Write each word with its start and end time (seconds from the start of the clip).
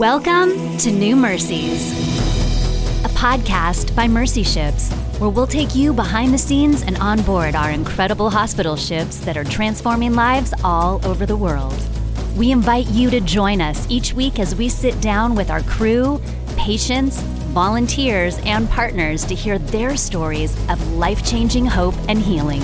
Welcome 0.00 0.78
to 0.78 0.90
New 0.90 1.14
Mercies, 1.14 1.92
a 3.04 3.08
podcast 3.08 3.94
by 3.94 4.08
Mercy 4.08 4.42
Ships, 4.42 4.90
where 5.18 5.28
we'll 5.28 5.46
take 5.46 5.74
you 5.74 5.92
behind 5.92 6.32
the 6.32 6.38
scenes 6.38 6.80
and 6.80 6.96
on 6.96 7.20
board 7.20 7.54
our 7.54 7.70
incredible 7.70 8.30
hospital 8.30 8.76
ships 8.76 9.18
that 9.18 9.36
are 9.36 9.44
transforming 9.44 10.14
lives 10.14 10.54
all 10.64 11.06
over 11.06 11.26
the 11.26 11.36
world. 11.36 11.78
We 12.34 12.50
invite 12.50 12.86
you 12.86 13.10
to 13.10 13.20
join 13.20 13.60
us 13.60 13.86
each 13.90 14.14
week 14.14 14.38
as 14.38 14.54
we 14.54 14.70
sit 14.70 14.98
down 15.02 15.34
with 15.34 15.50
our 15.50 15.60
crew, 15.64 16.18
patients, 16.56 17.20
volunteers, 17.52 18.38
and 18.46 18.70
partners 18.70 19.26
to 19.26 19.34
hear 19.34 19.58
their 19.58 19.98
stories 19.98 20.56
of 20.70 20.94
life 20.94 21.22
changing 21.26 21.66
hope 21.66 21.94
and 22.08 22.18
healing. 22.18 22.62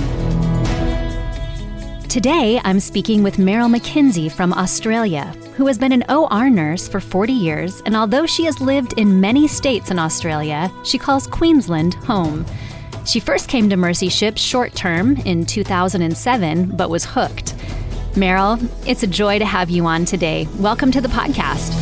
Today, 2.09 2.63
I'm 2.65 2.81
speaking 2.81 3.23
with 3.23 3.37
Merryl 3.37 3.71
Mackenzie 3.71 4.31
from 4.31 4.55
Australia, 4.55 5.35
who 5.57 5.67
has 5.67 5.79
been 5.79 5.93
an 5.93 6.05
OR 6.11 6.51
nurse 6.51 6.87
for 6.87 7.01
40 7.01 7.33
years, 7.33 7.81
and 7.87 7.97
although 7.97 8.27
she 8.27 8.45
has 8.45 8.61
lived 8.61 8.93
in 8.99 9.23
many 9.23 9.49
states 9.49 9.91
in 9.91 9.99
Australia, 9.99 10.71
she 10.85 10.99
calls 10.99 11.27
Queensland 11.27 11.95
home. 11.95 12.45
She 13.07 13.21
first 13.21 13.49
came 13.49 13.71
to 13.71 13.77
Mercy 13.77 14.11
Ships 14.11 14.43
short 14.43 14.75
term 14.75 15.17
in 15.25 15.47
2007, 15.47 16.77
but 16.77 16.91
was 16.91 17.07
hooked. 17.07 17.55
Merryl, 18.13 18.59
it's 18.87 19.03
a 19.03 19.07
joy 19.07 19.39
to 19.39 19.47
have 19.47 19.71
you 19.71 19.87
on 19.87 20.05
today. 20.05 20.47
Welcome 20.59 20.93
to 20.93 21.01
the 21.01 21.09
podcast. 21.09 21.73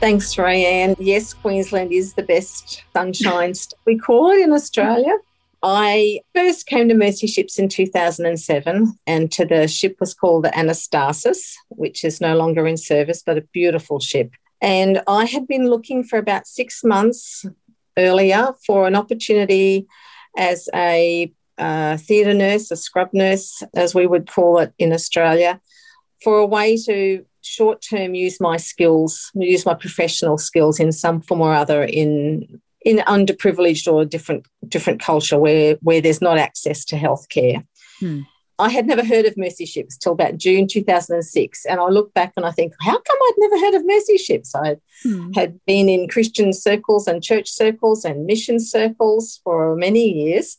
Thanks, 0.00 0.34
Rayanne. 0.34 0.96
Yes, 0.98 1.32
Queensland 1.32 1.92
is 1.92 2.14
the 2.14 2.24
best 2.24 2.82
sunshine 2.92 3.52
we 3.84 3.98
call 3.98 4.32
it 4.32 4.40
in 4.40 4.52
Australia. 4.52 5.16
I 5.62 6.20
first 6.34 6.66
came 6.66 6.88
to 6.88 6.94
Mercy 6.94 7.26
Ships 7.26 7.58
in 7.58 7.68
2007, 7.68 8.98
and 9.06 9.32
to 9.32 9.44
the 9.44 9.66
ship 9.66 9.96
was 9.98 10.14
called 10.14 10.44
the 10.44 10.50
Anastasis, 10.50 11.54
which 11.68 12.04
is 12.04 12.20
no 12.20 12.36
longer 12.36 12.66
in 12.66 12.76
service, 12.76 13.22
but 13.24 13.38
a 13.38 13.46
beautiful 13.52 13.98
ship. 13.98 14.30
And 14.60 15.02
I 15.08 15.24
had 15.24 15.46
been 15.48 15.68
looking 15.68 16.04
for 16.04 16.18
about 16.18 16.46
six 16.46 16.84
months 16.84 17.44
earlier 17.96 18.52
for 18.66 18.86
an 18.86 18.94
opportunity 18.94 19.86
as 20.36 20.68
a 20.74 21.32
uh, 21.58 21.96
theatre 21.96 22.34
nurse, 22.34 22.70
a 22.70 22.76
scrub 22.76 23.10
nurse, 23.12 23.62
as 23.74 23.94
we 23.94 24.06
would 24.06 24.30
call 24.30 24.58
it 24.58 24.72
in 24.78 24.92
Australia, 24.92 25.60
for 26.22 26.38
a 26.38 26.46
way 26.46 26.76
to 26.76 27.24
short 27.42 27.82
term 27.82 28.14
use 28.14 28.40
my 28.40 28.56
skills, 28.56 29.30
use 29.34 29.66
my 29.66 29.74
professional 29.74 30.38
skills 30.38 30.78
in 30.78 30.92
some 30.92 31.20
form 31.20 31.40
or 31.40 31.52
other 31.52 31.82
in 31.82 32.60
in 32.82 32.98
underprivileged 32.98 33.90
or 33.92 34.04
different 34.04 34.46
different 34.66 35.00
culture 35.00 35.38
where 35.38 35.76
where 35.82 36.00
there's 36.00 36.22
not 36.22 36.38
access 36.38 36.84
to 36.86 36.96
healthcare. 36.96 37.64
Hmm. 38.00 38.20
I 38.60 38.70
had 38.70 38.88
never 38.88 39.04
heard 39.04 39.24
of 39.24 39.36
Mercy 39.36 39.64
Ships 39.64 39.96
till 39.96 40.12
about 40.12 40.36
June 40.36 40.66
2006. 40.66 41.64
And 41.66 41.78
I 41.78 41.86
look 41.86 42.12
back 42.12 42.32
and 42.36 42.44
I 42.44 42.50
think, 42.50 42.72
how 42.80 42.98
come 42.98 43.16
I'd 43.22 43.34
never 43.38 43.58
heard 43.60 43.74
of 43.74 43.86
Mercy 43.86 44.18
Ships? 44.18 44.52
I 44.54 44.76
hmm. 45.04 45.30
had 45.32 45.60
been 45.64 45.88
in 45.88 46.08
Christian 46.08 46.52
circles 46.52 47.06
and 47.06 47.22
church 47.22 47.48
circles 47.48 48.04
and 48.04 48.26
mission 48.26 48.58
circles 48.58 49.40
for 49.44 49.76
many 49.76 50.10
years, 50.10 50.56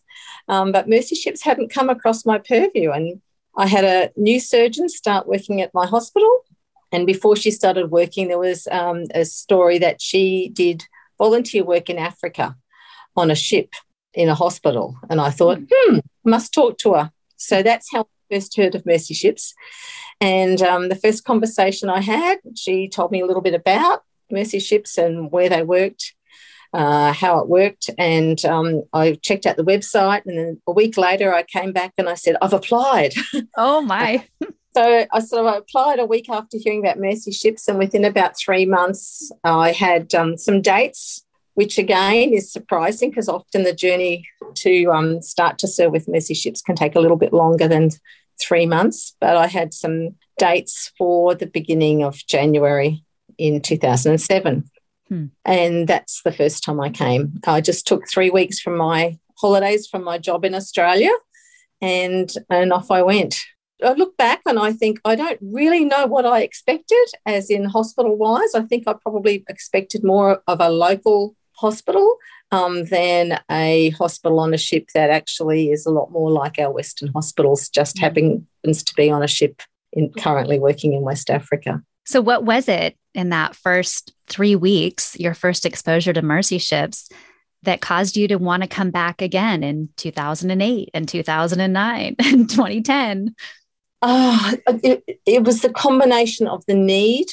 um, 0.47 0.71
but 0.71 0.87
Mercy 0.87 1.15
Ships 1.15 1.43
hadn't 1.43 1.73
come 1.73 1.89
across 1.89 2.25
my 2.25 2.37
purview. 2.37 2.91
And 2.91 3.21
I 3.57 3.67
had 3.67 3.83
a 3.83 4.11
new 4.15 4.39
surgeon 4.39 4.87
start 4.87 5.27
working 5.27 5.61
at 5.61 5.73
my 5.73 5.85
hospital. 5.85 6.45
And 6.93 7.05
before 7.05 7.35
she 7.35 7.51
started 7.51 7.91
working, 7.91 8.29
there 8.29 8.39
was 8.39 8.65
um, 8.71 9.03
a 9.13 9.25
story 9.25 9.77
that 9.79 10.01
she 10.01 10.49
did 10.53 10.85
volunteer 11.19 11.63
work 11.63 11.89
in 11.89 11.99
Africa 11.99 12.55
on 13.15 13.29
a 13.29 13.35
ship 13.35 13.73
in 14.13 14.29
a 14.29 14.35
hospital. 14.35 14.97
And 15.09 15.21
I 15.21 15.29
thought, 15.29 15.59
hmm, 15.71 15.99
must 16.25 16.53
talk 16.53 16.77
to 16.79 16.93
her. 16.93 17.11
So 17.37 17.61
that's 17.61 17.87
how 17.93 18.01
I 18.01 18.35
first 18.35 18.57
heard 18.57 18.75
of 18.75 18.85
Mercy 18.85 19.13
Ships. 19.13 19.53
And 20.19 20.61
um, 20.61 20.89
the 20.89 20.95
first 20.95 21.23
conversation 21.23 21.89
I 21.89 22.01
had, 22.01 22.39
she 22.55 22.89
told 22.89 23.11
me 23.11 23.21
a 23.21 23.25
little 23.25 23.41
bit 23.41 23.53
about 23.53 24.03
Mercy 24.31 24.59
Ships 24.59 24.97
and 24.97 25.31
where 25.31 25.49
they 25.49 25.63
worked, 25.63 26.13
uh, 26.73 27.13
how 27.13 27.39
it 27.39 27.47
worked. 27.47 27.89
And 27.97 28.43
um, 28.45 28.83
I 28.93 29.13
checked 29.21 29.45
out 29.45 29.57
the 29.57 29.63
website. 29.63 30.25
And 30.25 30.37
then 30.37 30.61
a 30.67 30.71
week 30.71 30.97
later, 30.97 31.33
I 31.33 31.43
came 31.43 31.71
back 31.71 31.93
and 31.97 32.09
I 32.09 32.15
said, 32.15 32.35
I've 32.41 32.53
applied. 32.53 33.13
Oh, 33.57 33.81
my. 33.81 34.25
so 34.75 35.05
I 35.11 35.19
sort 35.19 35.45
of 35.45 35.55
applied 35.55 35.99
a 35.99 36.05
week 36.05 36.29
after 36.29 36.57
hearing 36.57 36.79
about 36.79 36.99
Mercy 36.99 37.31
Ships, 37.31 37.67
and 37.67 37.79
within 37.79 38.05
about 38.05 38.37
three 38.37 38.65
months, 38.65 39.31
I 39.43 39.71
had 39.71 40.13
um, 40.13 40.37
some 40.37 40.61
dates, 40.61 41.25
which 41.55 41.77
again 41.77 42.33
is 42.33 42.51
surprising 42.51 43.09
because 43.09 43.29
often 43.29 43.63
the 43.63 43.73
journey 43.73 44.27
to 44.55 44.85
um, 44.91 45.21
start 45.21 45.57
to 45.59 45.67
serve 45.67 45.91
with 45.91 46.07
Mercy 46.07 46.33
Ships 46.33 46.61
can 46.61 46.75
take 46.75 46.95
a 46.95 46.99
little 46.99 47.17
bit 47.17 47.33
longer 47.33 47.67
than 47.67 47.89
three 48.39 48.65
months. 48.65 49.15
But 49.19 49.37
I 49.37 49.47
had 49.47 49.73
some 49.73 50.15
dates 50.37 50.91
for 50.97 51.35
the 51.35 51.47
beginning 51.47 52.03
of 52.03 52.15
January 52.27 53.03
in 53.37 53.61
2007. 53.61 54.69
Hmm. 55.07 55.25
And 55.43 55.87
that's 55.87 56.21
the 56.21 56.31
first 56.31 56.63
time 56.63 56.79
I 56.79 56.89
came. 56.89 57.39
I 57.45 57.61
just 57.61 57.87
took 57.87 58.07
three 58.07 58.29
weeks 58.29 58.59
from 58.59 58.77
my 58.77 59.17
holidays 59.39 59.87
from 59.87 60.03
my 60.03 60.17
job 60.17 60.45
in 60.45 60.53
Australia 60.53 61.11
and, 61.81 62.31
and 62.49 62.73
off 62.73 62.91
I 62.91 63.01
went. 63.01 63.39
I 63.83 63.93
look 63.93 64.17
back 64.17 64.41
and 64.45 64.59
I 64.59 64.73
think 64.73 64.99
I 65.05 65.15
don't 65.15 65.39
really 65.41 65.85
know 65.85 66.05
what 66.05 66.25
I 66.25 66.41
expected, 66.41 67.05
as 67.25 67.49
in 67.49 67.65
hospital 67.65 68.17
wise. 68.17 68.53
I 68.53 68.61
think 68.61 68.87
I 68.87 68.93
probably 68.93 69.43
expected 69.47 70.03
more 70.03 70.41
of 70.47 70.59
a 70.59 70.69
local 70.69 71.35
hospital 71.53 72.17
um, 72.51 72.85
than 72.85 73.39
a 73.49 73.89
hospital 73.91 74.39
on 74.39 74.53
a 74.53 74.57
ship 74.57 74.89
that 74.93 75.09
actually 75.09 75.71
is 75.71 75.85
a 75.85 75.91
lot 75.91 76.11
more 76.11 76.31
like 76.31 76.57
our 76.59 76.71
Western 76.71 77.09
hospitals, 77.09 77.69
just 77.69 77.97
mm. 77.97 78.01
happens 78.01 78.83
to 78.83 78.93
be 78.95 79.09
on 79.09 79.23
a 79.23 79.27
ship 79.27 79.61
in, 79.93 80.11
currently 80.13 80.59
working 80.59 80.93
in 80.93 81.01
West 81.01 81.29
Africa. 81.29 81.81
So, 82.05 82.21
what 82.21 82.43
was 82.43 82.67
it 82.67 82.97
in 83.13 83.29
that 83.29 83.55
first 83.55 84.13
three 84.27 84.55
weeks, 84.55 85.19
your 85.19 85.33
first 85.33 85.65
exposure 85.65 86.13
to 86.13 86.21
Mercy 86.21 86.57
ships, 86.57 87.09
that 87.63 87.81
caused 87.81 88.15
you 88.15 88.27
to 88.29 88.37
want 88.37 88.63
to 88.63 88.69
come 88.69 88.89
back 88.89 89.21
again 89.21 89.63
in 89.63 89.89
2008 89.97 90.89
and 90.93 91.07
2009 91.07 92.15
and 92.19 92.49
2010? 92.49 93.35
Oh, 94.01 94.53
it, 94.83 95.03
it 95.25 95.43
was 95.43 95.61
the 95.61 95.71
combination 95.71 96.47
of 96.47 96.65
the 96.67 96.75
need 96.75 97.27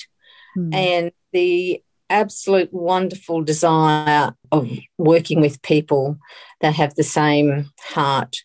mm. 0.57 0.75
and 0.75 1.13
the 1.33 1.83
absolute 2.11 2.73
wonderful 2.73 3.43
desire 3.43 4.35
of 4.53 4.71
working 4.99 5.41
with 5.41 5.63
people 5.63 6.19
that 6.61 6.75
have 6.75 6.95
the 6.95 7.03
same 7.03 7.71
heart 7.81 8.37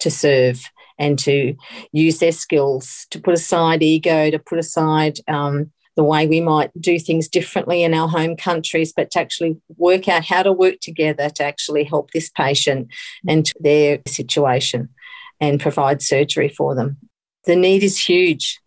to 0.00 0.10
serve 0.10 0.62
and 0.98 1.18
to 1.20 1.54
use 1.92 2.18
their 2.18 2.32
skills 2.32 3.06
to 3.10 3.20
put 3.20 3.34
aside 3.34 3.82
ego, 3.82 4.30
to 4.30 4.38
put 4.38 4.58
aside 4.58 5.18
um, 5.28 5.70
the 5.94 6.04
way 6.04 6.26
we 6.26 6.40
might 6.40 6.70
do 6.80 6.98
things 6.98 7.28
differently 7.28 7.82
in 7.82 7.94
our 7.94 8.08
home 8.08 8.36
countries, 8.36 8.92
but 8.92 9.10
to 9.12 9.20
actually 9.20 9.56
work 9.76 10.08
out 10.08 10.24
how 10.24 10.42
to 10.42 10.52
work 10.52 10.80
together 10.80 11.28
to 11.30 11.44
actually 11.44 11.84
help 11.84 12.10
this 12.10 12.30
patient 12.30 12.88
and 13.28 13.52
their 13.60 14.00
situation 14.06 14.88
and 15.40 15.60
provide 15.60 16.02
surgery 16.02 16.48
for 16.48 16.74
them 16.74 16.96
the 17.48 17.56
need 17.56 17.82
is 17.82 17.98
huge. 17.98 18.60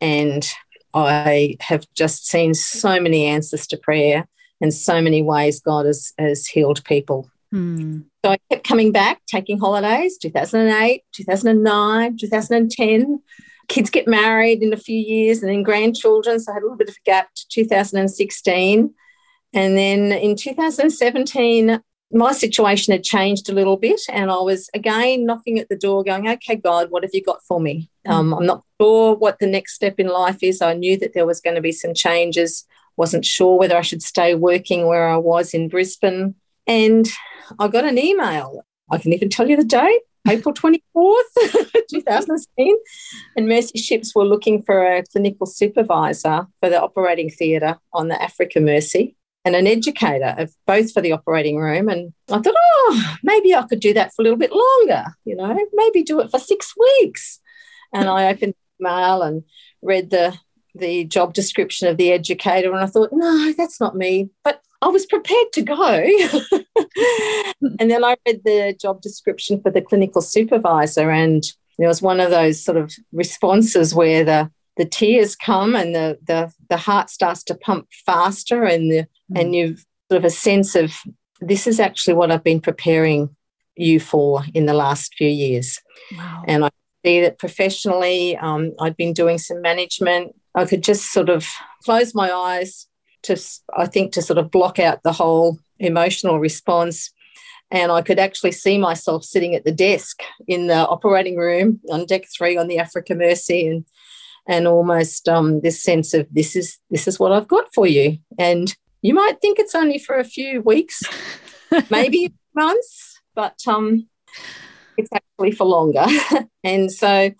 And 0.00 0.48
I 0.94 1.56
have 1.60 1.86
just 1.94 2.26
seen 2.26 2.54
so 2.54 3.00
many 3.00 3.26
answers 3.26 3.66
to 3.66 3.76
prayer 3.76 4.26
and 4.60 4.72
so 4.72 5.02
many 5.02 5.22
ways 5.22 5.60
God 5.60 5.86
has, 5.86 6.12
has 6.18 6.46
healed 6.46 6.82
people. 6.84 7.28
Hmm. 7.50 8.00
So 8.24 8.30
I 8.30 8.38
kept 8.50 8.66
coming 8.66 8.92
back, 8.92 9.20
taking 9.26 9.58
holidays 9.58 10.18
2008, 10.18 11.02
2009, 11.12 12.16
2010. 12.16 13.22
Kids 13.66 13.90
get 13.90 14.06
married 14.06 14.62
in 14.62 14.72
a 14.72 14.78
few 14.78 14.98
years 14.98 15.42
and 15.42 15.50
then 15.50 15.62
grandchildren. 15.62 16.38
So 16.38 16.52
I 16.52 16.54
had 16.54 16.62
a 16.62 16.66
little 16.66 16.78
bit 16.78 16.88
of 16.88 16.96
a 16.96 17.04
gap 17.04 17.34
to 17.34 17.44
2016. 17.50 18.94
And 19.52 19.78
then 19.78 20.12
in 20.12 20.36
2017, 20.36 21.80
my 22.10 22.32
situation 22.32 22.92
had 22.92 23.04
changed 23.04 23.48
a 23.48 23.52
little 23.52 23.76
bit, 23.76 24.00
and 24.08 24.30
I 24.30 24.38
was 24.38 24.70
again 24.74 25.26
knocking 25.26 25.58
at 25.58 25.68
the 25.68 25.76
door, 25.76 26.02
going, 26.04 26.28
Okay, 26.28 26.56
God, 26.56 26.90
what 26.90 27.02
have 27.02 27.12
you 27.12 27.22
got 27.22 27.42
for 27.42 27.60
me? 27.60 27.90
Mm. 28.06 28.12
Um, 28.12 28.34
I'm 28.34 28.46
not 28.46 28.64
sure 28.80 29.14
what 29.14 29.38
the 29.38 29.46
next 29.46 29.74
step 29.74 29.98
in 29.98 30.08
life 30.08 30.38
is. 30.42 30.62
I 30.62 30.74
knew 30.74 30.96
that 30.98 31.12
there 31.14 31.26
was 31.26 31.40
going 31.40 31.56
to 31.56 31.62
be 31.62 31.72
some 31.72 31.94
changes, 31.94 32.64
wasn't 32.96 33.24
sure 33.24 33.58
whether 33.58 33.76
I 33.76 33.82
should 33.82 34.02
stay 34.02 34.34
working 34.34 34.86
where 34.86 35.08
I 35.08 35.16
was 35.16 35.52
in 35.54 35.68
Brisbane. 35.68 36.34
And 36.66 37.08
I 37.58 37.68
got 37.68 37.84
an 37.84 37.98
email. 37.98 38.62
I 38.90 38.98
can 38.98 39.12
even 39.12 39.28
tell 39.28 39.48
you 39.48 39.56
the 39.56 39.64
date. 39.64 40.00
April 40.26 40.54
24th, 40.54 41.22
2016. 41.90 42.76
And 43.36 43.48
Mercy 43.48 43.78
Ships 43.78 44.14
were 44.14 44.26
looking 44.26 44.62
for 44.62 44.84
a 44.84 45.02
clinical 45.04 45.46
supervisor 45.46 46.46
for 46.60 46.68
the 46.68 46.80
operating 46.80 47.30
theatre 47.30 47.78
on 47.94 48.08
the 48.08 48.22
Africa 48.22 48.60
Mercy 48.60 49.16
and 49.48 49.56
an 49.56 49.66
educator 49.66 50.34
of 50.36 50.54
both 50.66 50.92
for 50.92 51.00
the 51.00 51.12
operating 51.12 51.56
room. 51.56 51.88
And 51.88 52.12
I 52.28 52.38
thought, 52.38 52.54
oh, 52.56 53.14
maybe 53.22 53.54
I 53.54 53.62
could 53.62 53.80
do 53.80 53.94
that 53.94 54.14
for 54.14 54.20
a 54.20 54.24
little 54.24 54.38
bit 54.38 54.52
longer, 54.52 55.06
you 55.24 55.34
know, 55.34 55.58
maybe 55.72 56.02
do 56.02 56.20
it 56.20 56.30
for 56.30 56.38
six 56.38 56.74
weeks. 56.76 57.40
And 57.94 58.08
I 58.08 58.28
opened 58.28 58.54
the 58.78 58.84
mail 58.84 59.22
and 59.22 59.42
read 59.82 60.10
the 60.10 60.38
the 60.74 61.04
job 61.04 61.32
description 61.32 61.88
of 61.88 61.96
the 61.96 62.12
educator 62.12 62.70
and 62.70 62.78
I 62.78 62.86
thought, 62.86 63.08
no, 63.10 63.52
that's 63.54 63.80
not 63.80 63.96
me. 63.96 64.30
But 64.44 64.60
I 64.80 64.88
was 64.88 65.06
prepared 65.06 65.52
to 65.54 65.62
go. 65.62 65.74
and 67.80 67.90
then 67.90 68.04
I 68.04 68.16
read 68.26 68.42
the 68.44 68.76
job 68.80 69.00
description 69.00 69.60
for 69.60 69.72
the 69.72 69.80
clinical 69.80 70.20
supervisor 70.20 71.10
and 71.10 71.42
there 71.78 71.88
was 71.88 72.02
one 72.02 72.20
of 72.20 72.30
those 72.30 72.62
sort 72.62 72.76
of 72.76 72.92
responses 73.12 73.94
where 73.94 74.24
the 74.24 74.50
the 74.78 74.86
tears 74.86 75.36
come 75.36 75.76
and 75.76 75.94
the 75.94 76.18
the, 76.26 76.50
the 76.70 76.78
heart 76.78 77.10
starts 77.10 77.42
to 77.44 77.54
pump 77.54 77.88
faster 78.06 78.64
and 78.64 78.90
the, 78.90 79.06
mm. 79.30 79.40
and 79.40 79.54
you've 79.54 79.84
sort 80.10 80.24
of 80.24 80.24
a 80.24 80.30
sense 80.30 80.74
of 80.74 80.94
this 81.40 81.66
is 81.66 81.78
actually 81.78 82.14
what 82.14 82.30
I've 82.30 82.44
been 82.44 82.60
preparing 82.60 83.36
you 83.76 84.00
for 84.00 84.42
in 84.54 84.66
the 84.66 84.74
last 84.74 85.14
few 85.14 85.28
years. 85.28 85.80
Wow. 86.16 86.44
And 86.46 86.64
I 86.64 86.70
see 87.04 87.20
that 87.20 87.38
professionally, 87.38 88.36
um, 88.38 88.72
I'd 88.80 88.96
been 88.96 89.12
doing 89.12 89.38
some 89.38 89.62
management. 89.62 90.34
I 90.54 90.64
could 90.64 90.82
just 90.82 91.12
sort 91.12 91.28
of 91.28 91.46
close 91.84 92.14
my 92.14 92.32
eyes 92.32 92.86
to, 93.22 93.40
I 93.76 93.86
think, 93.86 94.12
to 94.12 94.22
sort 94.22 94.38
of 94.38 94.50
block 94.50 94.78
out 94.78 95.02
the 95.02 95.12
whole 95.12 95.58
emotional 95.78 96.40
response. 96.40 97.12
And 97.70 97.92
I 97.92 98.02
could 98.02 98.18
actually 98.18 98.52
see 98.52 98.78
myself 98.78 99.24
sitting 99.24 99.54
at 99.54 99.64
the 99.64 99.72
desk 99.72 100.22
in 100.48 100.66
the 100.68 100.88
operating 100.88 101.36
room 101.36 101.80
on 101.90 102.06
deck 102.06 102.24
three 102.36 102.56
on 102.56 102.66
the 102.66 102.78
Africa 102.78 103.14
Mercy 103.14 103.66
and 103.66 103.84
and 104.48 104.66
almost 104.66 105.28
um, 105.28 105.60
this 105.60 105.82
sense 105.82 106.14
of 106.14 106.26
this 106.30 106.56
is 106.56 106.78
this 106.90 107.06
is 107.06 107.20
what 107.20 107.32
I've 107.32 107.46
got 107.46 107.72
for 107.74 107.86
you. 107.86 108.18
And 108.38 108.74
you 109.02 109.14
might 109.14 109.40
think 109.40 109.58
it's 109.58 109.74
only 109.74 109.98
for 109.98 110.18
a 110.18 110.24
few 110.24 110.62
weeks, 110.62 111.02
maybe 111.90 112.32
months, 112.54 113.20
but 113.34 113.60
um, 113.66 114.08
it's 114.96 115.10
actually 115.12 115.52
for 115.52 115.66
longer. 115.66 116.06
and 116.64 116.90
so 116.90 117.30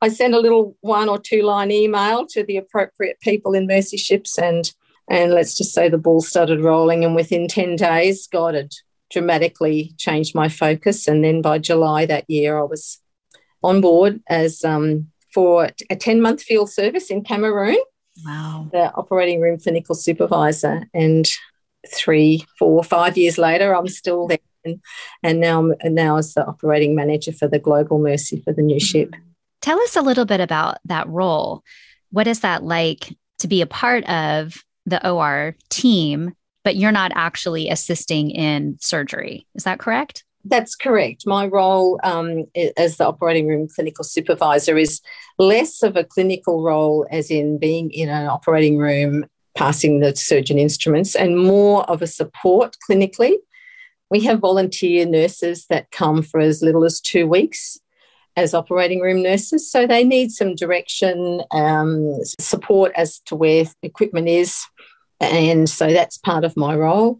I 0.00 0.08
sent 0.08 0.34
a 0.34 0.40
little 0.40 0.76
one 0.82 1.08
or 1.08 1.18
two 1.18 1.42
line 1.42 1.72
email 1.72 2.26
to 2.28 2.44
the 2.44 2.58
appropriate 2.58 3.18
people 3.20 3.54
in 3.54 3.66
Mercy 3.66 3.96
Ships 3.96 4.38
and 4.38 4.70
and 5.10 5.32
let's 5.32 5.56
just 5.56 5.72
say 5.72 5.88
the 5.88 5.96
ball 5.96 6.20
started 6.20 6.60
rolling 6.60 7.02
and 7.02 7.14
within 7.14 7.48
10 7.48 7.76
days 7.76 8.28
God 8.30 8.54
had 8.54 8.72
dramatically 9.10 9.94
changed 9.96 10.34
my 10.34 10.50
focus 10.50 11.08
and 11.08 11.24
then 11.24 11.40
by 11.40 11.58
July 11.58 12.04
that 12.04 12.28
year 12.28 12.58
I 12.58 12.64
was 12.64 12.98
on 13.62 13.80
board 13.80 14.20
as 14.28 14.62
um, 14.64 15.08
for 15.32 15.70
a 15.90 15.96
10 15.96 16.20
month 16.20 16.42
field 16.42 16.70
service 16.70 17.10
in 17.10 17.22
Cameroon. 17.24 17.78
Wow. 18.24 18.68
The 18.72 18.92
operating 18.94 19.40
room 19.40 19.58
clinical 19.58 19.94
supervisor. 19.94 20.86
And 20.92 21.28
three, 21.86 22.44
four, 22.58 22.82
five 22.82 23.16
years 23.16 23.38
later, 23.38 23.74
I'm 23.74 23.88
still 23.88 24.26
there. 24.26 24.38
And, 24.64 24.80
and 25.22 25.40
now, 25.40 25.70
and 25.80 25.94
now 25.94 26.16
as 26.16 26.34
the 26.34 26.44
operating 26.44 26.94
manager 26.94 27.32
for 27.32 27.46
the 27.46 27.60
Global 27.60 27.98
Mercy 27.98 28.42
for 28.44 28.52
the 28.52 28.62
new 28.62 28.76
hmm. 28.76 28.78
ship. 28.78 29.14
Tell 29.62 29.80
us 29.80 29.96
a 29.96 30.02
little 30.02 30.24
bit 30.24 30.40
about 30.40 30.78
that 30.84 31.08
role. 31.08 31.62
What 32.10 32.26
is 32.26 32.40
that 32.40 32.62
like 32.62 33.16
to 33.40 33.48
be 33.48 33.60
a 33.60 33.66
part 33.66 34.08
of 34.08 34.64
the 34.86 35.06
OR 35.08 35.54
team, 35.68 36.34
but 36.64 36.76
you're 36.76 36.92
not 36.92 37.12
actually 37.14 37.68
assisting 37.68 38.30
in 38.30 38.78
surgery? 38.80 39.46
Is 39.54 39.64
that 39.64 39.78
correct? 39.78 40.24
That's 40.48 40.74
correct. 40.74 41.26
My 41.26 41.46
role 41.46 42.00
um, 42.02 42.44
as 42.76 42.96
the 42.96 43.06
operating 43.06 43.46
room 43.46 43.68
clinical 43.68 44.04
supervisor 44.04 44.78
is 44.78 45.00
less 45.38 45.82
of 45.82 45.96
a 45.96 46.04
clinical 46.04 46.62
role, 46.62 47.06
as 47.10 47.30
in 47.30 47.58
being 47.58 47.90
in 47.90 48.08
an 48.08 48.26
operating 48.26 48.78
room 48.78 49.26
passing 49.56 50.00
the 50.00 50.14
surgeon 50.14 50.58
instruments, 50.58 51.14
and 51.14 51.38
more 51.38 51.82
of 51.90 52.00
a 52.00 52.06
support 52.06 52.76
clinically. 52.88 53.34
We 54.10 54.20
have 54.20 54.38
volunteer 54.38 55.04
nurses 55.04 55.66
that 55.68 55.90
come 55.90 56.22
for 56.22 56.40
as 56.40 56.62
little 56.62 56.84
as 56.84 57.00
two 57.00 57.26
weeks 57.26 57.78
as 58.36 58.54
operating 58.54 59.00
room 59.00 59.20
nurses. 59.20 59.70
So 59.70 59.86
they 59.86 60.04
need 60.04 60.30
some 60.30 60.54
direction, 60.54 61.42
um, 61.50 62.20
support 62.38 62.92
as 62.94 63.18
to 63.26 63.34
where 63.34 63.64
equipment 63.82 64.28
is. 64.28 64.64
And 65.20 65.68
so 65.68 65.92
that's 65.92 66.16
part 66.16 66.44
of 66.44 66.56
my 66.56 66.76
role 66.76 67.18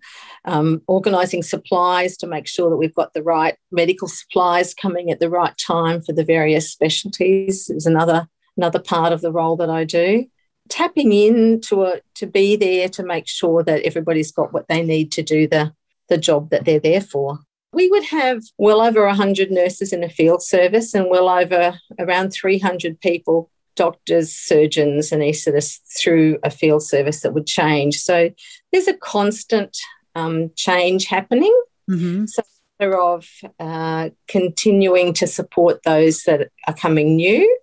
um, 0.49 0.83
organising 0.87 1.43
supplies 1.43 2.17
to 2.17 2.27
make 2.27 2.47
sure 2.47 2.71
that 2.71 2.77
we've 2.77 2.95
got 2.95 3.13
the 3.13 3.23
right 3.23 3.57
medical 3.71 4.09
supplies 4.09 4.75
coming 4.75 5.11
at 5.11 5.21
the 5.21 5.31
right 5.31 5.57
time 5.59 6.01
for 6.01 6.13
the 6.13 6.25
various 6.25 6.71
specialties 6.71 7.69
is 7.71 7.87
another 7.87 8.29
another 8.57 8.81
part 8.81 9.13
of 9.13 9.21
the 9.21 9.31
role 9.31 9.57
that 9.57 9.71
I 9.71 9.85
do. 9.85 10.27
Tapping 10.69 11.13
in 11.13 11.61
to 11.63 11.85
a, 11.85 12.01
to 12.17 12.27
be 12.27 12.57
there 12.57 12.89
to 12.91 13.03
make 13.03 13.29
sure 13.29 13.63
that 13.63 13.83
everybody's 13.83 14.33
got 14.33 14.53
what 14.53 14.69
they 14.69 14.83
need 14.83 15.13
to 15.13 15.23
do 15.23 15.47
the 15.47 15.73
the 16.09 16.19
job 16.19 16.51
that 16.51 16.65
they're 16.65 16.81
there 16.81 17.03
for. 17.03 17.41
We 17.73 17.89
would 17.91 18.05
have 18.05 18.43
well 18.57 18.81
over 18.81 19.07
100 19.07 19.51
nurses 19.51 19.93
in 19.93 20.03
a 20.03 20.09
field 20.09 20.43
service 20.43 20.95
and 20.95 21.11
well 21.11 21.29
over 21.29 21.79
around 21.99 22.31
300 22.31 22.99
people 23.01 23.51
doctors, 23.79 24.33
surgeons, 24.33 25.13
and 25.13 25.23
anaesthetists 25.23 25.79
through 25.97 26.39
a 26.43 26.51
field 26.51 26.83
service 26.83 27.21
that 27.23 27.33
would 27.33 27.47
change. 27.47 27.97
So 27.97 28.31
there's 28.73 28.89
a 28.89 28.97
constant 28.97 29.79
um, 30.17 30.51
change 30.57 31.07
happening. 31.07 31.55
Mm-hmm. 31.89 32.27
So 32.27 32.43
of 32.81 33.29
uh, 33.59 34.11
continuing 34.29 35.13
to 35.13 35.27
support 35.27 35.83
those 35.85 36.23
that 36.25 36.51
are 36.67 36.75
coming 36.75 37.17
new 37.17 37.59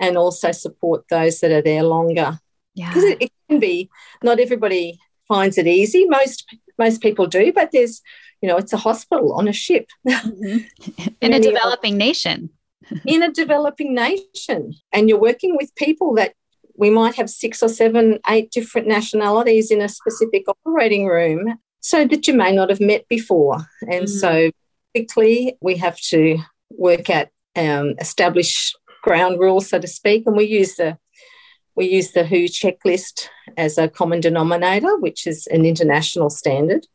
and 0.00 0.16
also 0.16 0.52
support 0.52 1.04
those 1.08 1.40
that 1.40 1.50
are 1.50 1.62
there 1.62 1.82
longer. 1.82 2.38
Yeah. 2.74 2.88
Because 2.88 3.04
it, 3.04 3.22
it, 3.22 3.32
can 3.48 3.60
be, 3.60 3.88
not 4.22 4.40
everybody 4.40 4.98
finds 5.26 5.56
it 5.56 5.66
easy. 5.66 6.04
Most 6.06 6.44
most 6.78 7.00
people 7.00 7.26
do, 7.26 7.52
but 7.52 7.70
there's, 7.72 8.02
you 8.40 8.48
know, 8.48 8.56
it's 8.56 8.72
a 8.72 8.76
hospital 8.76 9.32
on 9.32 9.48
a 9.48 9.52
ship. 9.52 9.88
Mm-hmm. 10.06 11.08
In 11.20 11.32
a 11.32 11.40
developing 11.40 11.96
nation. 11.96 12.50
In 13.06 13.22
a 13.22 13.32
developing 13.32 13.94
nation. 13.94 14.74
And 14.92 15.08
you're 15.08 15.20
working 15.20 15.56
with 15.56 15.74
people 15.74 16.14
that 16.14 16.34
we 16.76 16.90
might 16.90 17.16
have 17.16 17.28
six 17.28 17.62
or 17.62 17.68
seven, 17.68 18.18
eight 18.28 18.50
different 18.50 18.86
nationalities 18.86 19.70
in 19.70 19.80
a 19.80 19.88
specific 19.88 20.44
operating 20.48 21.06
room 21.06 21.58
so 21.80 22.06
that 22.06 22.26
you 22.26 22.34
may 22.34 22.52
not 22.52 22.70
have 22.70 22.80
met 22.80 23.06
before. 23.08 23.58
And 23.82 24.04
mm. 24.04 24.08
so 24.08 24.50
quickly 24.94 25.56
we 25.60 25.76
have 25.76 25.98
to 26.12 26.38
work 26.70 27.10
at 27.10 27.30
um, 27.56 27.94
establish 27.98 28.74
ground 29.02 29.40
rules, 29.40 29.68
so 29.68 29.78
to 29.78 29.86
speak, 29.86 30.24
and 30.26 30.36
we 30.36 30.44
use 30.44 30.76
the 30.76 30.98
we 31.74 31.88
use 31.88 32.10
the 32.10 32.26
WHO 32.26 32.46
checklist 32.46 33.28
as 33.56 33.78
a 33.78 33.88
common 33.88 34.20
denominator, 34.20 34.98
which 34.98 35.28
is 35.28 35.46
an 35.46 35.64
international 35.64 36.28
standard. 36.28 36.88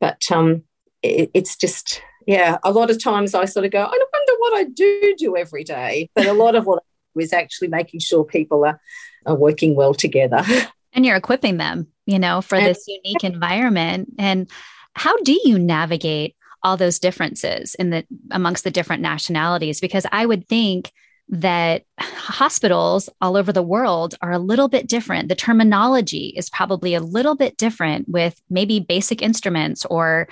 But 0.00 0.22
um, 0.30 0.64
it, 1.02 1.30
it's 1.32 1.56
just 1.56 2.02
yeah, 2.26 2.58
a 2.62 2.70
lot 2.70 2.90
of 2.90 3.02
times 3.02 3.34
I 3.34 3.46
sort 3.46 3.64
of 3.64 3.72
go, 3.72 3.78
I 3.78 3.86
wonder 3.86 4.04
what 4.38 4.58
I 4.58 4.64
do 4.64 5.14
do 5.16 5.36
every 5.36 5.64
day. 5.64 6.10
But 6.14 6.26
a 6.26 6.32
lot 6.32 6.54
of 6.54 6.66
what 6.66 6.78
I 6.78 6.86
do 7.14 7.20
is 7.20 7.32
actually 7.32 7.68
making 7.68 8.00
sure 8.00 8.24
people 8.24 8.64
are, 8.64 8.80
are 9.26 9.34
working 9.34 9.74
well 9.74 9.94
together. 9.94 10.42
And 10.94 11.04
you're 11.04 11.16
equipping 11.16 11.58
them 11.58 11.86
you 12.08 12.18
know, 12.18 12.40
for 12.40 12.58
this 12.58 12.88
unique 12.88 13.22
environment. 13.22 14.14
And 14.18 14.50
how 14.94 15.14
do 15.18 15.38
you 15.44 15.58
navigate 15.58 16.34
all 16.62 16.78
those 16.78 16.98
differences 16.98 17.74
in 17.74 17.90
the 17.90 18.06
amongst 18.30 18.64
the 18.64 18.70
different 18.70 19.02
nationalities? 19.02 19.78
Because 19.78 20.06
I 20.10 20.24
would 20.24 20.48
think 20.48 20.90
that 21.28 21.84
hospitals 21.98 23.10
all 23.20 23.36
over 23.36 23.52
the 23.52 23.62
world 23.62 24.14
are 24.22 24.32
a 24.32 24.38
little 24.38 24.68
bit 24.68 24.88
different. 24.88 25.28
The 25.28 25.34
terminology 25.34 26.32
is 26.34 26.48
probably 26.48 26.94
a 26.94 27.00
little 27.00 27.36
bit 27.36 27.58
different 27.58 28.08
with 28.08 28.40
maybe 28.48 28.80
basic 28.80 29.20
instruments 29.20 29.84
or 29.84 30.28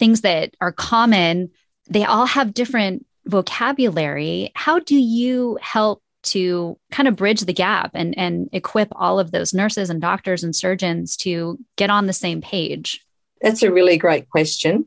things 0.00 0.22
that 0.22 0.56
are 0.60 0.72
common. 0.72 1.50
They 1.88 2.04
all 2.04 2.26
have 2.26 2.54
different 2.54 3.06
vocabulary. 3.26 4.50
How 4.54 4.78
do 4.78 4.96
you 4.96 5.58
help 5.60 6.02
to 6.22 6.78
kind 6.90 7.08
of 7.08 7.16
bridge 7.16 7.40
the 7.40 7.52
gap 7.52 7.92
and, 7.94 8.16
and 8.18 8.48
equip 8.52 8.88
all 8.92 9.18
of 9.18 9.30
those 9.30 9.54
nurses 9.54 9.90
and 9.90 10.00
doctors 10.00 10.44
and 10.44 10.54
surgeons 10.54 11.16
to 11.18 11.58
get 11.76 11.90
on 11.90 12.06
the 12.06 12.12
same 12.12 12.40
page? 12.40 13.04
That's 13.40 13.62
a 13.62 13.72
really 13.72 13.96
great 13.96 14.28
question. 14.28 14.86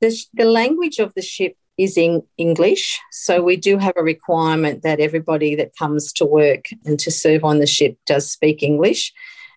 The, 0.00 0.16
the 0.32 0.46
language 0.46 0.98
of 0.98 1.12
the 1.14 1.22
ship 1.22 1.56
is 1.78 1.96
in 1.96 2.22
English. 2.36 3.00
So 3.10 3.42
we 3.42 3.56
do 3.56 3.78
have 3.78 3.94
a 3.96 4.02
requirement 4.02 4.82
that 4.82 5.00
everybody 5.00 5.54
that 5.56 5.76
comes 5.78 6.12
to 6.14 6.24
work 6.24 6.66
and 6.84 6.98
to 7.00 7.10
serve 7.10 7.44
on 7.44 7.58
the 7.58 7.66
ship 7.66 7.98
does 8.06 8.30
speak 8.30 8.62
English. 8.62 9.12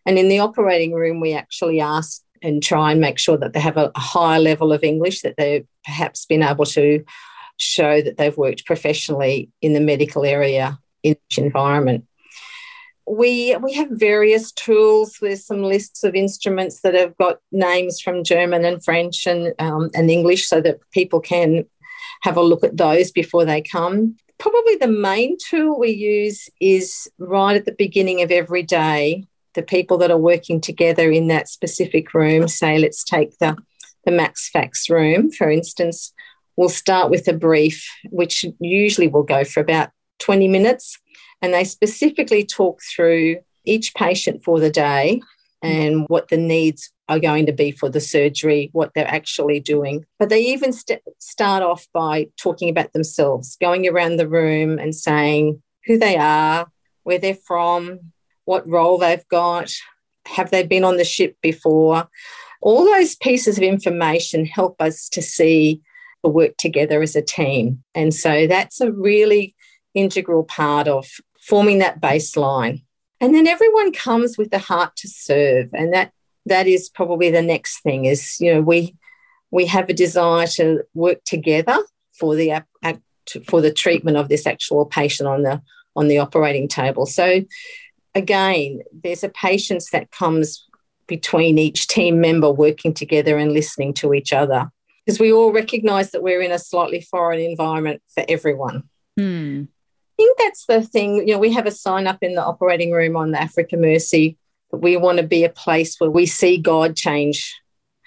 And 0.05 0.17
in 0.19 0.29
the 0.29 0.39
operating 0.39 0.93
room, 0.93 1.19
we 1.19 1.33
actually 1.33 1.79
ask 1.81 2.21
and 2.41 2.61
try 2.61 2.91
and 2.91 3.01
make 3.01 3.17
sure 3.17 3.37
that 3.37 3.53
they 3.53 3.59
have 3.59 3.77
a, 3.77 3.91
a 3.95 3.99
higher 3.99 4.39
level 4.39 4.71
of 4.71 4.83
English, 4.83 5.21
that 5.21 5.35
they've 5.37 5.65
perhaps 5.83 6.25
been 6.25 6.43
able 6.43 6.65
to 6.65 7.03
show 7.57 8.01
that 8.01 8.17
they've 8.17 8.37
worked 8.37 8.65
professionally 8.65 9.49
in 9.61 9.73
the 9.73 9.79
medical 9.79 10.25
area 10.25 10.79
in 11.03 11.15
each 11.29 11.37
environment. 11.37 12.05
We, 13.07 13.55
we 13.57 13.73
have 13.73 13.89
various 13.91 14.51
tools. 14.51 15.17
There's 15.21 15.45
some 15.45 15.61
lists 15.61 16.03
of 16.03 16.15
instruments 16.15 16.81
that 16.81 16.95
have 16.95 17.15
got 17.17 17.37
names 17.51 18.01
from 18.01 18.23
German 18.23 18.65
and 18.65 18.83
French 18.83 19.27
and, 19.27 19.53
um, 19.59 19.91
and 19.93 20.09
English 20.09 20.47
so 20.47 20.59
that 20.61 20.79
people 20.91 21.19
can 21.19 21.65
have 22.21 22.37
a 22.37 22.41
look 22.41 22.63
at 22.63 22.77
those 22.77 23.11
before 23.11 23.45
they 23.45 23.61
come. 23.61 24.15
Probably 24.39 24.75
the 24.75 24.87
main 24.87 25.37
tool 25.37 25.79
we 25.79 25.91
use 25.91 26.49
is 26.59 27.07
right 27.19 27.55
at 27.55 27.65
the 27.65 27.71
beginning 27.77 28.21
of 28.23 28.31
every 28.31 28.63
day. 28.63 29.27
The 29.53 29.63
people 29.63 29.97
that 29.99 30.11
are 30.11 30.17
working 30.17 30.59
together 30.59 31.11
in 31.11 31.27
that 31.27 31.47
specific 31.47 32.13
room, 32.13 32.47
say, 32.47 32.77
let's 32.79 33.03
take 33.03 33.37
the, 33.37 33.55
the 34.03 34.11
Max 34.11 34.49
Fax 34.49 34.89
room, 34.89 35.31
for 35.31 35.49
instance, 35.49 36.11
we'll 36.57 36.69
start 36.69 37.09
with 37.09 37.27
a 37.27 37.33
brief, 37.33 37.87
which 38.09 38.45
usually 38.59 39.07
will 39.07 39.23
go 39.23 39.43
for 39.43 39.59
about 39.59 39.89
20 40.19 40.47
minutes. 40.47 40.97
And 41.41 41.53
they 41.53 41.63
specifically 41.63 42.45
talk 42.45 42.81
through 42.81 43.37
each 43.65 43.93
patient 43.93 44.43
for 44.43 44.59
the 44.59 44.69
day 44.69 45.21
and 45.61 46.05
what 46.07 46.29
the 46.29 46.37
needs 46.37 46.91
are 47.07 47.19
going 47.19 47.45
to 47.45 47.51
be 47.51 47.71
for 47.71 47.89
the 47.89 47.99
surgery, 47.99 48.69
what 48.71 48.91
they're 48.93 49.07
actually 49.07 49.59
doing. 49.59 50.05
But 50.19 50.29
they 50.29 50.41
even 50.41 50.73
st- 50.73 51.01
start 51.19 51.63
off 51.63 51.87
by 51.93 52.27
talking 52.37 52.69
about 52.69 52.93
themselves, 52.93 53.57
going 53.59 53.87
around 53.87 54.17
the 54.17 54.27
room 54.27 54.79
and 54.79 54.95
saying 54.95 55.61
who 55.85 55.97
they 55.97 56.17
are, 56.17 56.67
where 57.03 57.19
they're 57.19 57.35
from, 57.35 58.11
what 58.45 58.67
role 58.67 58.97
they've 58.97 59.27
got, 59.27 59.71
have 60.27 60.51
they 60.51 60.63
been 60.63 60.83
on 60.83 60.97
the 60.97 61.03
ship 61.03 61.35
before? 61.41 62.07
All 62.61 62.85
those 62.85 63.15
pieces 63.15 63.57
of 63.57 63.63
information 63.63 64.45
help 64.45 64.81
us 64.81 65.09
to 65.09 65.21
see 65.21 65.81
work 66.29 66.57
together 66.57 67.01
as 67.01 67.15
a 67.15 67.21
team. 67.21 67.83
And 67.93 68.13
so 68.13 68.47
that's 68.47 68.81
a 68.81 68.91
really 68.91 69.55
integral 69.93 70.43
part 70.43 70.87
of 70.87 71.07
forming 71.41 71.79
that 71.79 72.01
baseline. 72.01 72.83
And 73.21 73.33
then 73.33 73.47
everyone 73.47 73.93
comes 73.93 74.37
with 74.37 74.51
the 74.51 74.59
heart 74.59 74.95
to 74.97 75.07
serve. 75.07 75.69
And 75.73 75.93
that 75.93 76.11
that 76.47 76.67
is 76.67 76.89
probably 76.89 77.31
the 77.31 77.41
next 77.41 77.81
thing 77.81 78.05
is, 78.05 78.37
you 78.39 78.53
know, 78.53 78.61
we 78.61 78.95
we 79.51 79.65
have 79.67 79.89
a 79.89 79.93
desire 79.93 80.47
to 80.47 80.83
work 80.93 81.23
together 81.23 81.77
for 82.17 82.35
the 82.35 82.63
for 83.47 83.61
the 83.61 83.73
treatment 83.73 84.17
of 84.17 84.29
this 84.29 84.45
actual 84.45 84.85
patient 84.85 85.27
on 85.27 85.43
the 85.43 85.61
on 85.95 86.07
the 86.07 86.19
operating 86.19 86.67
table. 86.67 87.05
So 87.05 87.41
again, 88.13 88.81
there's 89.03 89.23
a 89.23 89.29
patience 89.29 89.91
that 89.91 90.11
comes 90.11 90.65
between 91.07 91.57
each 91.57 91.87
team 91.87 92.19
member 92.19 92.51
working 92.51 92.93
together 92.93 93.37
and 93.37 93.53
listening 93.53 93.93
to 93.93 94.13
each 94.13 94.33
other 94.33 94.71
because 95.05 95.19
we 95.19 95.31
all 95.31 95.51
recognize 95.51 96.11
that 96.11 96.23
we're 96.23 96.41
in 96.41 96.51
a 96.51 96.59
slightly 96.59 97.01
foreign 97.01 97.39
environment 97.39 98.01
for 98.13 98.25
everyone. 98.27 98.83
Hmm. 99.17 99.63
I 99.63 100.15
think 100.17 100.37
that's 100.37 100.65
the 100.65 100.81
thing. 100.81 101.27
You 101.27 101.33
know, 101.35 101.39
we 101.39 101.53
have 101.53 101.65
a 101.65 101.71
sign 101.71 102.07
up 102.07 102.19
in 102.21 102.35
the 102.35 102.43
operating 102.43 102.91
room 102.91 103.15
on 103.15 103.31
the 103.31 103.41
Africa 103.41 103.77
Mercy 103.77 104.37
that 104.71 104.77
we 104.77 104.97
want 104.97 105.17
to 105.17 105.27
be 105.27 105.43
a 105.43 105.49
place 105.49 105.99
where 105.99 106.09
we 106.09 106.25
see 106.25 106.57
God 106.57 106.95
change 106.95 107.53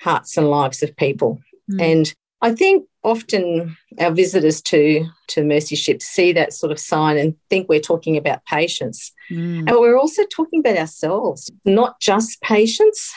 hearts 0.00 0.36
and 0.36 0.48
lives 0.48 0.82
of 0.82 0.96
people. 0.96 1.38
Mm. 1.70 1.82
And 1.82 2.14
I 2.40 2.54
think 2.54 2.86
often 3.04 3.76
our 4.00 4.10
visitors 4.10 4.60
to 4.60 5.06
to 5.28 5.44
mercy 5.44 5.76
ships 5.76 6.04
see 6.04 6.32
that 6.32 6.52
sort 6.52 6.72
of 6.72 6.78
sign 6.78 7.16
and 7.16 7.34
think 7.48 7.68
we're 7.68 7.80
talking 7.80 8.16
about 8.16 8.44
patients 8.44 9.12
mm. 9.30 9.58
and 9.58 9.70
we're 9.70 9.96
also 9.96 10.24
talking 10.24 10.60
about 10.60 10.76
ourselves 10.76 11.50
not 11.64 12.00
just 12.00 12.40
patients 12.42 13.14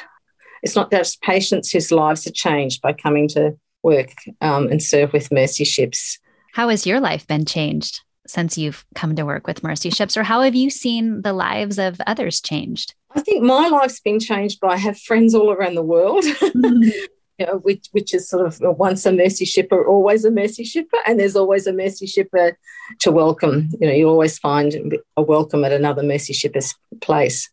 it's 0.62 0.76
not 0.76 0.92
just 0.92 1.22
patients 1.22 1.72
whose 1.72 1.92
lives 1.92 2.28
are 2.28 2.32
changed 2.32 2.82
by 2.82 2.94
coming 2.94 3.28
to 3.28 3.58
work 3.84 4.12
um, 4.42 4.68
and 4.68 4.82
serve 4.82 5.14
with 5.14 5.32
mercy 5.32 5.64
ships 5.64 6.20
how 6.54 6.70
has 6.70 6.86
your 6.86 7.00
life 7.00 7.28
been 7.28 7.46
changed 7.46 8.02
since 8.28 8.58
you've 8.58 8.86
come 8.96 9.16
to 9.16 9.26
work 9.26 9.48
with 9.48 9.64
mercy 9.64 9.90
ships 9.90 10.16
or 10.16 10.24
how 10.24 10.42
have 10.42 10.56
you 10.56 10.70
seen 10.70 11.22
the 11.22 11.34
lives 11.34 11.80
of 11.80 12.00
others 12.08 12.40
changed 12.42 12.94
i 13.16 13.22
think 13.22 13.44
my 13.44 13.68
life's 13.68 14.00
been 14.00 14.20
changed 14.20 14.60
by 14.60 14.70
i 14.70 14.78
have 14.78 15.00
friends 15.00 15.34
all 15.34 15.52
around 15.52 15.76
the 15.76 15.84
world 15.84 16.24
you 17.42 17.48
know, 17.48 17.58
which, 17.58 17.88
which 17.92 18.14
is 18.14 18.30
sort 18.30 18.46
of 18.46 18.60
once 18.78 19.04
a 19.08 19.12
mercy 19.12 19.46
shipper, 19.46 19.88
always 19.88 20.24
a 20.26 20.30
mercy 20.30 20.64
shipper, 20.64 20.98
and 21.08 21.20
there's 21.20 21.36
always 21.36 21.66
a 21.66 21.74
mercy 21.74 22.06
shipper 22.06 22.56
to 23.00 23.12
welcome. 23.12 23.68
You 23.80 23.88
know, 23.88 23.94
you 23.94 24.08
always 24.08 24.38
find 24.38 24.96
a 25.18 25.24
welcome 25.24 25.66
at 25.66 25.72
another 25.72 26.04
mercy 26.04 26.34
shipper's 26.34 26.76
place. 27.02 27.50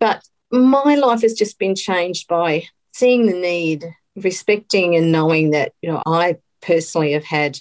But 0.00 0.24
my 0.50 0.96
life 0.96 1.22
has 1.22 1.34
just 1.34 1.60
been 1.60 1.76
changed 1.76 2.26
by 2.26 2.64
seeing 2.92 3.26
the 3.26 3.34
need, 3.34 3.84
respecting 4.16 4.96
and 4.96 5.12
knowing 5.12 5.50
that, 5.50 5.72
you 5.82 5.90
know, 5.90 6.02
I 6.06 6.36
personally 6.60 7.12
have 7.12 7.24
had 7.24 7.58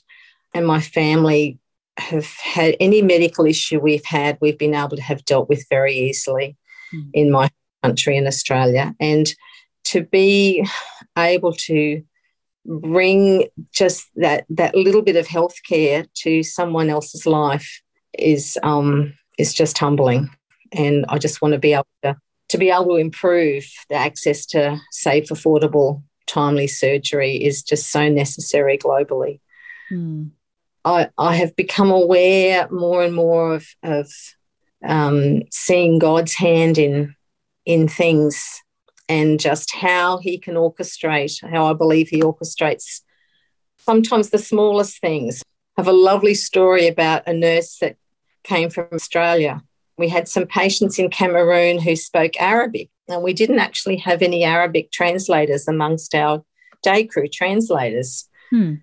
and 0.54 0.66
my 0.68 0.82
family 0.82 1.60
have 1.98 2.26
had 2.26 2.76
any 2.80 3.02
medical 3.02 3.46
issue 3.46 3.80
we've 3.80 4.06
had, 4.06 4.38
we've 4.42 4.58
been 4.58 4.76
able 4.76 4.96
to 4.98 5.02
have 5.02 5.26
dealt 5.26 5.50
with 5.50 5.66
very 5.70 5.96
easily 5.96 6.58
mm. 6.94 7.10
in 7.14 7.32
my 7.32 7.50
country 7.84 8.18
in 8.18 8.28
Australia. 8.28 8.96
And 9.00 9.34
to 9.86 10.04
be 10.04 10.66
able 11.18 11.54
to 11.54 12.04
bring 12.66 13.48
just 13.74 14.08
that 14.16 14.46
that 14.50 14.76
little 14.76 15.02
bit 15.02 15.16
of 15.16 15.28
healthcare 15.28 16.08
to 16.14 16.44
someone 16.44 16.90
else's 16.90 17.26
life 17.26 17.82
is 18.18 18.58
um, 18.64 19.14
is 19.38 19.54
just 19.54 19.78
humbling, 19.78 20.30
and 20.72 21.06
I 21.10 21.18
just 21.18 21.42
want 21.42 21.54
to 21.54 21.60
be 21.60 21.74
able 21.74 21.88
to 22.04 22.16
to 22.50 22.58
be 22.58 22.70
able 22.70 22.90
to 22.90 22.96
improve 22.96 23.66
the 23.90 23.96
access 23.96 24.46
to 24.48 24.80
safe, 24.92 25.30
affordable, 25.30 26.04
timely 26.32 26.68
surgery 26.68 27.36
is 27.36 27.64
just 27.64 27.92
so 27.92 28.10
necessary 28.10 28.78
globally. 28.78 29.40
Mm. 29.92 30.32
I, 30.84 31.10
I 31.18 31.36
have 31.36 31.56
become 31.56 31.92
aware 31.92 32.68
more 32.72 33.04
and 33.04 33.14
more 33.14 33.54
of, 33.54 33.68
of 33.84 34.12
um, 34.84 35.44
seeing 35.52 36.00
God's 36.00 36.34
hand 36.34 36.78
in 36.78 37.16
in 37.66 37.88
things 37.88 38.64
and 39.08 39.40
just 39.40 39.76
how 39.76 40.18
he 40.18 40.40
can 40.40 40.56
orchestrate, 40.56 41.48
how 41.48 41.66
I 41.66 41.74
believe 41.74 42.10
he 42.10 42.22
orchestrates 42.22 43.02
sometimes 43.78 44.30
the 44.30 44.40
smallest 44.40 45.00
things. 45.00 45.44
I 45.78 45.82
have 45.82 45.88
a 45.88 45.94
lovely 45.94 46.34
story 46.34 46.88
about 46.88 47.28
a 47.28 47.34
nurse 47.34 47.78
that 47.80 47.98
came 48.44 48.70
from 48.70 48.88
Australia. 48.92 49.62
We 49.98 50.10
had 50.10 50.28
some 50.28 50.48
patients 50.48 50.98
in 50.98 51.10
Cameroon 51.10 51.80
who 51.80 51.96
spoke 51.96 52.40
Arabic, 52.40 52.90
and 53.12 53.24
we 53.24 53.34
didn't 53.34 53.60
actually 53.60 53.98
have 53.98 54.22
any 54.22 54.44
Arabic 54.44 54.92
translators 54.92 55.68
amongst 55.68 56.16
our 56.16 56.44
day 56.84 57.06
crew 57.06 57.28
translators. 57.28 58.28
Hmm. 58.50 58.76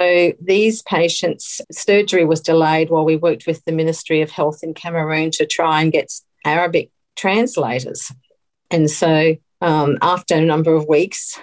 So 0.00 0.32
these 0.40 0.82
patients' 0.82 1.60
surgery 1.72 2.24
was 2.24 2.40
delayed 2.40 2.90
while 2.90 3.04
we 3.04 3.16
worked 3.16 3.46
with 3.46 3.64
the 3.64 3.72
Ministry 3.72 4.20
of 4.20 4.30
Health 4.30 4.60
in 4.62 4.74
Cameroon 4.74 5.30
to 5.32 5.46
try 5.46 5.80
and 5.80 5.90
get 5.90 6.12
Arabic 6.44 6.90
translators. 7.16 8.12
And 8.70 8.90
so 8.90 9.36
um, 9.62 9.96
after 10.02 10.34
a 10.34 10.44
number 10.44 10.74
of 10.74 10.86
weeks, 10.86 11.38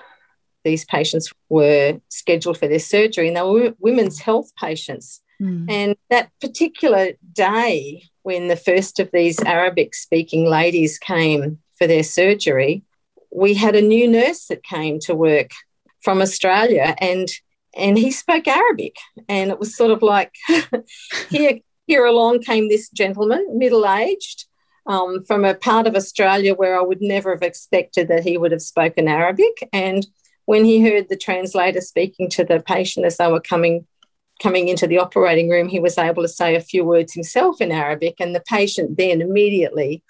these 0.64 0.86
patients 0.86 1.34
were 1.50 2.00
scheduled 2.10 2.58
for 2.58 2.68
their 2.68 2.80
surgery, 2.80 3.28
and 3.28 3.36
they 3.36 3.42
were 3.42 3.74
women's 3.80 4.20
health 4.20 4.52
patients. 4.56 5.22
Mm. 5.42 5.66
And 5.70 5.96
that 6.10 6.30
particular 6.40 7.14
day, 7.34 8.04
when 8.22 8.48
the 8.48 8.56
first 8.56 9.00
of 9.00 9.10
these 9.12 9.42
Arabic 9.44 9.94
speaking 9.96 10.46
ladies 10.46 11.00
came 11.00 11.60
for 11.84 11.88
their 11.88 12.04
surgery, 12.04 12.82
we 13.30 13.54
had 13.54 13.76
a 13.76 13.82
new 13.82 14.08
nurse 14.08 14.46
that 14.46 14.64
came 14.64 15.00
to 15.00 15.14
work 15.14 15.52
from 16.02 16.22
Australia, 16.22 16.96
and 17.00 17.28
and 17.76 17.98
he 17.98 18.10
spoke 18.10 18.48
Arabic, 18.48 18.96
and 19.28 19.52
it 19.52 19.60
was 19.60 19.76
sort 19.76 19.92
of 19.92 20.02
like 20.02 20.34
here 21.30 21.60
here 21.86 22.06
along 22.06 22.40
came 22.40 22.70
this 22.70 22.90
gentleman, 22.90 23.60
middle 23.60 23.86
aged, 23.86 24.46
um, 24.86 25.26
from 25.26 25.44
a 25.44 25.56
part 25.56 25.86
of 25.86 25.96
Australia 25.96 26.54
where 26.54 26.80
I 26.80 26.84
would 26.84 27.02
never 27.02 27.32
have 27.32 27.42
expected 27.42 28.08
that 28.08 28.24
he 28.24 28.38
would 28.38 28.54
have 28.54 28.62
spoken 28.62 29.10
Arabic. 29.10 29.68
And 29.74 30.08
when 30.46 30.64
he 30.64 30.82
heard 30.82 31.10
the 31.10 31.18
translator 31.18 31.82
speaking 31.82 32.30
to 32.30 32.46
the 32.46 32.62
patient 32.62 33.06
as 33.06 33.18
they 33.18 33.30
were 33.30 33.42
coming 33.42 33.86
coming 34.42 34.70
into 34.70 34.88
the 34.88 35.00
operating 35.00 35.50
room, 35.50 35.68
he 35.68 35.82
was 35.82 35.98
able 35.98 36.24
to 36.24 36.30
say 36.30 36.56
a 36.56 36.62
few 36.62 36.86
words 36.86 37.14
himself 37.14 37.60
in 37.60 37.74
Arabic, 37.74 38.16
and 38.22 38.34
the 38.34 38.44
patient 38.48 38.98
then 38.98 39.22
immediately 39.22 40.02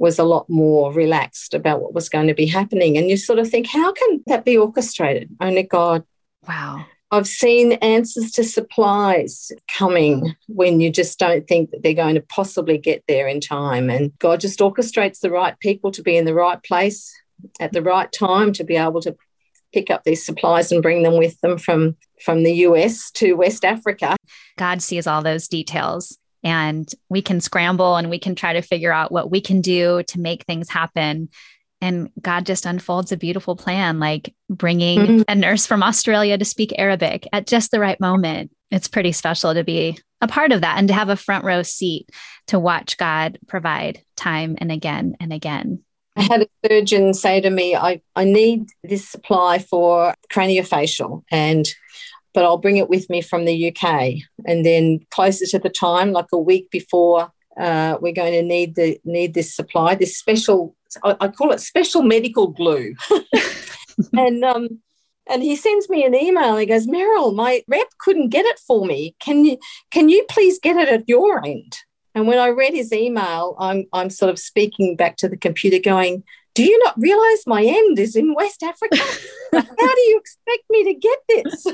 was 0.00 0.18
a 0.18 0.24
lot 0.24 0.48
more 0.48 0.90
relaxed 0.92 1.52
about 1.52 1.82
what 1.82 1.92
was 1.92 2.08
going 2.08 2.26
to 2.26 2.34
be 2.34 2.46
happening. 2.46 2.96
And 2.96 3.10
you 3.10 3.18
sort 3.18 3.38
of 3.38 3.48
think, 3.48 3.66
how 3.66 3.92
can 3.92 4.22
that 4.26 4.46
be 4.46 4.56
orchestrated? 4.56 5.28
Only 5.40 5.62
God. 5.62 6.04
Wow. 6.48 6.86
I've 7.10 7.26
seen 7.26 7.72
answers 7.74 8.30
to 8.32 8.44
supplies 8.44 9.52
coming 9.68 10.34
when 10.48 10.80
you 10.80 10.90
just 10.90 11.18
don't 11.18 11.46
think 11.46 11.70
that 11.70 11.82
they're 11.82 11.92
going 11.92 12.14
to 12.14 12.22
possibly 12.22 12.78
get 12.78 13.04
there 13.08 13.28
in 13.28 13.40
time. 13.40 13.90
And 13.90 14.18
God 14.18 14.40
just 14.40 14.60
orchestrates 14.60 15.20
the 15.20 15.30
right 15.30 15.58
people 15.58 15.90
to 15.90 16.02
be 16.02 16.16
in 16.16 16.24
the 16.24 16.34
right 16.34 16.62
place 16.62 17.12
at 17.60 17.72
the 17.72 17.82
right 17.82 18.10
time 18.10 18.54
to 18.54 18.64
be 18.64 18.76
able 18.76 19.02
to 19.02 19.14
pick 19.72 19.90
up 19.90 20.04
these 20.04 20.24
supplies 20.24 20.72
and 20.72 20.82
bring 20.82 21.02
them 21.02 21.18
with 21.18 21.38
them 21.42 21.58
from, 21.58 21.96
from 22.24 22.42
the 22.42 22.54
US 22.66 23.10
to 23.12 23.34
West 23.34 23.66
Africa. 23.66 24.16
God 24.56 24.80
sees 24.80 25.06
all 25.06 25.22
those 25.22 25.46
details 25.46 26.16
and 26.42 26.90
we 27.08 27.22
can 27.22 27.40
scramble 27.40 27.96
and 27.96 28.10
we 28.10 28.18
can 28.18 28.34
try 28.34 28.54
to 28.54 28.62
figure 28.62 28.92
out 28.92 29.12
what 29.12 29.30
we 29.30 29.40
can 29.40 29.60
do 29.60 30.02
to 30.04 30.20
make 30.20 30.44
things 30.44 30.68
happen 30.68 31.28
and 31.80 32.10
God 32.20 32.46
just 32.46 32.66
unfolds 32.66 33.10
a 33.12 33.16
beautiful 33.16 33.56
plan, 33.56 33.98
like 33.98 34.34
bringing 34.48 34.98
mm-hmm. 34.98 35.22
a 35.28 35.34
nurse 35.34 35.66
from 35.66 35.82
Australia 35.82 36.36
to 36.36 36.44
speak 36.44 36.74
Arabic 36.76 37.26
at 37.32 37.46
just 37.46 37.70
the 37.70 37.80
right 37.80 37.98
moment. 37.98 38.50
It's 38.70 38.88
pretty 38.88 39.12
special 39.12 39.54
to 39.54 39.64
be 39.64 39.98
a 40.20 40.28
part 40.28 40.52
of 40.52 40.60
that 40.60 40.78
and 40.78 40.88
to 40.88 40.94
have 40.94 41.08
a 41.08 41.16
front 41.16 41.44
row 41.44 41.62
seat 41.62 42.10
to 42.48 42.58
watch 42.58 42.98
God 42.98 43.38
provide 43.48 44.02
time 44.16 44.56
and 44.58 44.70
again 44.70 45.16
and 45.20 45.32
again. 45.32 45.82
I 46.16 46.22
had 46.22 46.42
a 46.42 46.68
surgeon 46.68 47.14
say 47.14 47.40
to 47.40 47.48
me, 47.48 47.74
I, 47.74 48.02
I 48.14 48.24
need 48.24 48.68
this 48.84 49.08
supply 49.08 49.58
for 49.58 50.14
craniofacial 50.30 51.22
and 51.30 51.66
but 52.34 52.44
I'll 52.44 52.58
bring 52.58 52.76
it 52.76 52.88
with 52.88 53.08
me 53.10 53.20
from 53.22 53.44
the 53.44 53.68
UK. 53.70 54.14
And 54.46 54.64
then 54.64 55.00
closer 55.10 55.46
to 55.46 55.58
the 55.58 55.70
time, 55.70 56.12
like 56.12 56.28
a 56.32 56.38
week 56.38 56.70
before 56.70 57.32
uh, 57.58 57.98
we're 58.00 58.12
going 58.12 58.32
to 58.32 58.42
need 58.42 58.74
the 58.76 59.00
need 59.04 59.34
this 59.34 59.54
supply, 59.54 59.94
this 59.94 60.18
special 60.18 60.74
I, 61.04 61.16
I 61.20 61.28
call 61.28 61.52
it 61.52 61.60
special 61.60 62.02
medical 62.02 62.48
glue. 62.48 62.94
and 64.12 64.44
um, 64.44 64.80
and 65.28 65.42
he 65.42 65.56
sends 65.56 65.88
me 65.88 66.04
an 66.04 66.14
email. 66.14 66.56
He 66.56 66.66
goes, 66.66 66.86
Merryl, 66.86 67.34
my 67.34 67.62
rep 67.68 67.86
couldn't 67.98 68.30
get 68.30 68.46
it 68.46 68.58
for 68.58 68.84
me. 68.84 69.14
Can 69.20 69.44
you 69.44 69.58
can 69.90 70.08
you 70.08 70.24
please 70.28 70.58
get 70.58 70.76
it 70.76 70.88
at 70.88 71.08
your 71.08 71.44
end? 71.44 71.76
And 72.14 72.26
when 72.26 72.38
I 72.38 72.48
read 72.48 72.74
his 72.74 72.92
email, 72.92 73.56
I'm 73.58 73.86
I'm 73.92 74.10
sort 74.10 74.30
of 74.30 74.38
speaking 74.38 74.96
back 74.96 75.16
to 75.18 75.28
the 75.28 75.36
computer, 75.36 75.78
going, 75.78 76.24
Do 76.54 76.64
you 76.64 76.78
not 76.84 76.94
realize 76.98 77.46
my 77.46 77.62
end 77.64 77.98
is 77.98 78.16
in 78.16 78.34
West 78.34 78.62
Africa? 78.62 78.96
How 79.52 79.60
do 79.60 80.00
you 80.00 80.18
expect 80.18 80.64
me 80.68 80.84
to 80.84 80.94
get 80.94 81.18
this? 81.28 81.66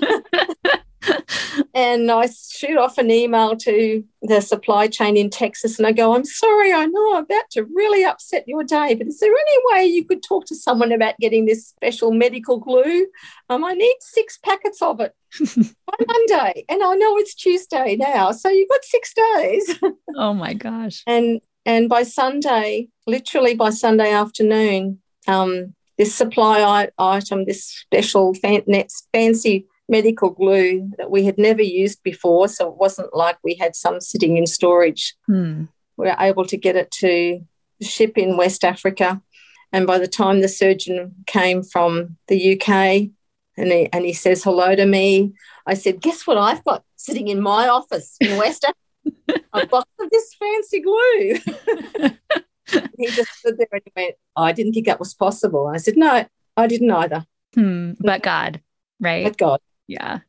and 1.75 2.11
I 2.11 2.27
shoot 2.27 2.77
off 2.77 2.99
an 2.99 3.11
email 3.11 3.57
to 3.57 4.05
the 4.23 4.41
supply 4.41 4.89
chain 4.89 5.17
in 5.17 5.31
Texas 5.31 5.79
and 5.79 5.87
I 5.87 5.93
go, 5.93 6.15
I'm 6.15 6.25
sorry, 6.25 6.73
I 6.73 6.87
know 6.87 7.17
I'm 7.17 7.25
about 7.25 7.51
to 7.53 7.65
really 7.75 8.05
upset 8.05 8.45
your 8.47 8.65
day, 8.65 8.95
but 8.95 9.07
is 9.07 9.21
there 9.21 9.31
any 9.33 9.59
way 9.71 9.87
you 9.87 10.05
could 10.05 10.23
talk 10.23 10.47
to 10.47 10.55
someone 10.55 10.93
about 10.93 11.19
getting 11.19 11.47
this 11.47 11.67
special 11.67 12.13
medical 12.13 12.59
glue? 12.59 13.07
Um, 13.49 13.65
I 13.65 13.73
need 13.73 13.97
six 14.01 14.39
packets 14.39 14.83
of 14.83 15.01
it 15.01 15.15
by 15.87 16.05
Monday. 16.07 16.65
And 16.69 16.83
I 16.83 16.95
know 16.95 17.17
it's 17.19 17.35
Tuesday 17.35 17.97
now. 17.97 18.33
So 18.33 18.49
you've 18.49 18.69
got 18.69 18.85
six 18.85 19.15
days. 19.15 19.79
oh 20.17 20.35
my 20.35 20.55
gosh. 20.55 21.03
And 21.07 21.41
and 21.67 21.89
by 21.89 22.05
Sunday, 22.05 22.89
literally 23.07 23.55
by 23.55 23.71
Sunday 23.71 24.13
afternoon, 24.13 25.01
um, 25.27 25.75
this 25.99 26.15
supply 26.15 26.89
item, 26.99 27.45
this 27.45 27.65
special 27.65 28.35
fancy 29.13 29.67
medical 29.89 30.31
glue 30.31 30.91
that 30.99 31.11
we 31.11 31.25
had 31.25 31.39
never 31.39 31.63
used 31.63 32.03
before. 32.03 32.49
So 32.49 32.69
it 32.69 32.77
wasn't 32.77 33.15
like 33.15 33.39
we 33.43 33.55
had 33.55 33.75
some 33.75 34.01
sitting 34.01 34.37
in 34.37 34.47
storage. 34.47 35.15
Hmm. 35.27 35.65
We 35.97 36.07
were 36.07 36.17
able 36.19 36.45
to 36.47 36.57
get 36.57 36.77
it 36.77 36.91
to 37.03 37.41
ship 37.83 38.17
in 38.17 38.37
West 38.37 38.65
Africa. 38.65 39.21
And 39.73 39.87
by 39.87 39.99
the 39.99 40.09
time 40.09 40.41
the 40.41 40.49
surgeon 40.49 41.15
came 41.27 41.63
from 41.63 42.17
the 42.29 42.55
UK 42.55 42.69
and 43.57 43.73
he, 43.73 43.89
and 43.93 44.05
he 44.05 44.13
says 44.13 44.45
hello 44.45 44.77
to 44.77 44.87
me, 44.87 45.33
I 45.67 45.75
said, 45.75 46.01
Guess 46.01 46.27
what 46.27 46.39
I've 46.39 46.65
got 46.65 46.85
sitting 46.97 47.29
in 47.29 47.41
my 47.41 47.69
office 47.69 48.17
in 48.21 48.37
West 48.37 48.65
Africa? 48.65 48.79
A 49.53 49.67
box 49.67 49.91
of 50.01 50.11
this 50.11 50.35
fancy 50.35 50.81
glue. 50.81 51.39
he 52.99 53.07
just 53.09 53.33
stood 53.39 53.59
there 53.59 53.69
and 53.73 53.83
he 53.85 53.93
went, 53.95 54.15
oh, 54.37 54.43
I 54.43 54.53
didn't 54.53 54.73
think 54.73 54.87
that 54.87 54.99
was 54.99 55.15
possible. 55.15 55.67
And 55.67 55.77
I 55.77 55.79
said, 55.79 55.97
No, 55.97 56.27
I 56.57 56.67
didn't 56.67 56.91
either. 56.91 57.27
Hmm, 57.55 57.93
but 58.01 58.23
God, 58.23 58.61
right? 59.01 59.25
But 59.25 59.39
God. 59.39 59.61
Yeah. 59.87 60.21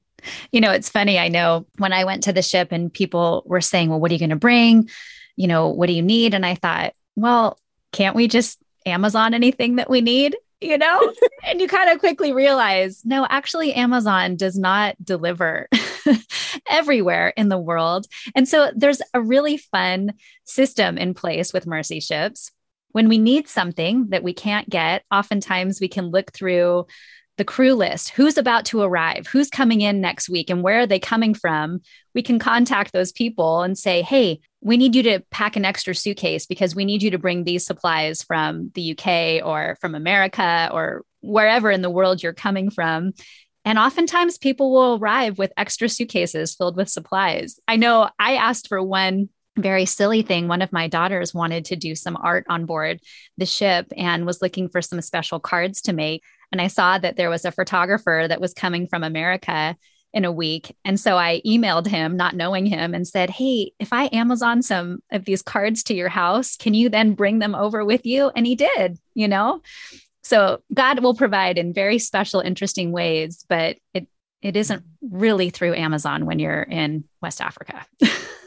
You 0.51 0.62
know, 0.62 0.72
it's 0.72 0.89
funny. 0.89 1.19
I 1.19 1.29
know 1.29 1.65
when 1.77 1.93
I 1.93 2.03
went 2.03 2.24
to 2.24 2.34
the 2.34 2.41
ship 2.41 2.72
and 2.72 2.93
people 2.93 3.43
were 3.46 3.62
saying, 3.62 3.89
Well, 3.89 4.00
what 4.00 4.12
are 4.12 4.13
you 4.13 4.19
going 4.19 4.29
to 4.29 4.36
bring? 4.36 4.89
You 5.36 5.48
know, 5.48 5.69
what 5.69 5.88
do 5.88 5.93
you 5.93 6.01
need? 6.01 6.34
And 6.34 6.46
I 6.46 6.55
thought, 6.55 6.93
Well, 7.15 7.60
can't 7.91 8.15
we 8.15 8.27
just 8.27 8.60
Amazon 8.86 9.34
anything 9.34 9.77
that 9.77 9.89
we 9.89 10.01
need? 10.01 10.36
You 10.60 10.78
know? 10.78 11.14
and 11.46 11.62
you 11.62 11.68
kind 11.68 11.90
of 11.90 12.00
quickly 12.00 12.34
realize, 12.34 13.02
no, 13.06 13.26
actually, 13.30 13.74
Amazon 13.74 14.36
does 14.36 14.58
not 14.58 14.96
deliver 15.04 15.68
everywhere 16.70 17.34
in 17.38 17.50
the 17.50 17.58
world. 17.58 18.08
And 18.36 18.48
so 18.48 18.72
there's 18.76 19.02
a 19.14 19.22
really 19.22 19.58
fun 19.58 20.14
system 20.46 20.98
in 20.98 21.14
place 21.14 21.54
with 21.54 21.68
Mercy 21.68 22.00
Ships. 22.00 22.52
When 22.92 23.10
we 23.10 23.18
need 23.18 23.48
something 23.48 24.08
that 24.10 24.24
we 24.24 24.34
can't 24.34 24.70
get, 24.70 25.04
oftentimes 25.12 25.80
we 25.80 25.88
can 25.88 26.06
look 26.08 26.32
through 26.32 26.88
the 27.38 27.46
crew 27.46 27.74
list 27.74 28.10
who's 28.10 28.38
about 28.38 28.65
to 28.65 28.82
arrive 28.82 29.27
who's 29.27 29.50
coming 29.50 29.82
in 29.82 30.01
next 30.01 30.29
week 30.29 30.50
and 30.50 30.63
where 30.63 30.79
are 30.79 30.88
they 30.88 31.00
coming 31.00 31.34
from 31.34 31.79
we 32.13 32.22
can 32.22 32.39
contact 32.39 32.91
those 32.91 33.12
people 33.12 33.62
and 33.62 33.77
say 33.77 34.01
hey 34.01 34.39
we 34.62 34.77
need 34.77 34.96
you 34.96 35.03
to 35.03 35.20
pack 35.32 35.56
an 35.56 35.65
extra 35.65 35.96
suitcase 35.96 36.46
because 36.46 36.75
we 36.75 36.86
need 36.86 37.01
you 37.01 37.12
to 37.12 37.20
bring 37.20 37.44
these 37.44 37.65
supplies 37.65 38.24
from 38.24 38.72
the 38.74 38.98
UK 38.98 39.46
or 39.46 39.77
from 39.79 39.96
America 39.96 40.70
or 40.74 41.03
wherever 41.22 41.72
in 41.72 41.82
the 41.82 41.89
world 41.89 42.22
you're 42.22 42.34
coming 42.34 42.70
from 42.70 43.12
and 43.65 43.77
oftentimes 43.77 44.38
people 44.38 44.72
will 44.72 44.98
arrive 44.98 45.38
with 45.38 45.53
extra 45.58 45.89
suitcases 45.89 46.56
filled 46.56 46.75
with 46.75 46.89
supplies 46.89 47.60
i 47.67 47.75
know 47.75 48.10
i 48.20 48.36
asked 48.36 48.67
for 48.67 48.82
one 48.82 49.29
very 49.58 49.86
silly 49.86 50.22
thing. 50.22 50.48
One 50.48 50.62
of 50.62 50.72
my 50.72 50.88
daughters 50.88 51.34
wanted 51.34 51.65
to 51.65 51.75
do 51.75 51.96
some 51.96 52.17
art 52.17 52.46
on 52.50 52.65
board 52.65 53.00
the 53.38 53.46
ship 53.46 53.91
and 53.98 54.25
was 54.25 54.41
looking 54.41 54.70
for 54.70 54.82
some 54.82 55.01
special 55.01 55.39
cards 55.39 55.82
to 55.84 55.94
make. 55.94 56.24
And 56.51 56.62
I 56.62 56.68
saw 56.68 56.98
that 56.98 57.18
there 57.18 57.30
was 57.30 57.46
a 57.46 57.51
photographer 57.51 58.25
that 58.27 58.42
was 58.42 58.54
coming 58.54 58.88
from 58.88 59.04
America 59.04 59.75
in 60.13 60.25
a 60.25 60.32
week. 60.32 60.75
And 60.86 61.00
so 61.00 61.18
I 61.18 61.42
emailed 61.46 61.86
him, 61.86 62.16
not 62.18 62.36
knowing 62.36 62.66
him, 62.66 62.94
and 62.94 63.08
said, 63.08 63.30
Hey, 63.30 63.74
if 63.80 63.92
I 63.92 64.10
Amazon 64.13 64.62
some 64.62 65.00
of 65.12 65.25
these 65.25 65.42
cards 65.42 65.84
to 65.84 65.94
your 65.94 66.10
house, 66.10 66.56
can 66.56 66.74
you 66.74 66.89
then 66.89 67.13
bring 67.13 67.39
them 67.39 67.54
over 67.54 67.84
with 67.84 68.06
you? 68.06 68.32
And 68.36 68.48
he 68.48 68.56
did, 68.56 68.98
you 69.13 69.27
know? 69.27 69.62
So 70.24 70.62
God 70.74 71.00
will 71.00 71.16
provide 71.16 71.58
in 71.58 71.74
very 71.74 72.00
special, 72.00 72.39
interesting 72.39 72.91
ways, 72.91 73.45
but 73.48 73.78
it 73.93 74.08
it 74.41 74.56
isn't 74.56 74.84
really 75.02 75.50
through 75.50 75.74
Amazon 75.74 76.26
when 76.26 76.38
you're 76.39 76.62
in 76.62 77.06
West 77.21 77.41
Africa. 77.41 77.86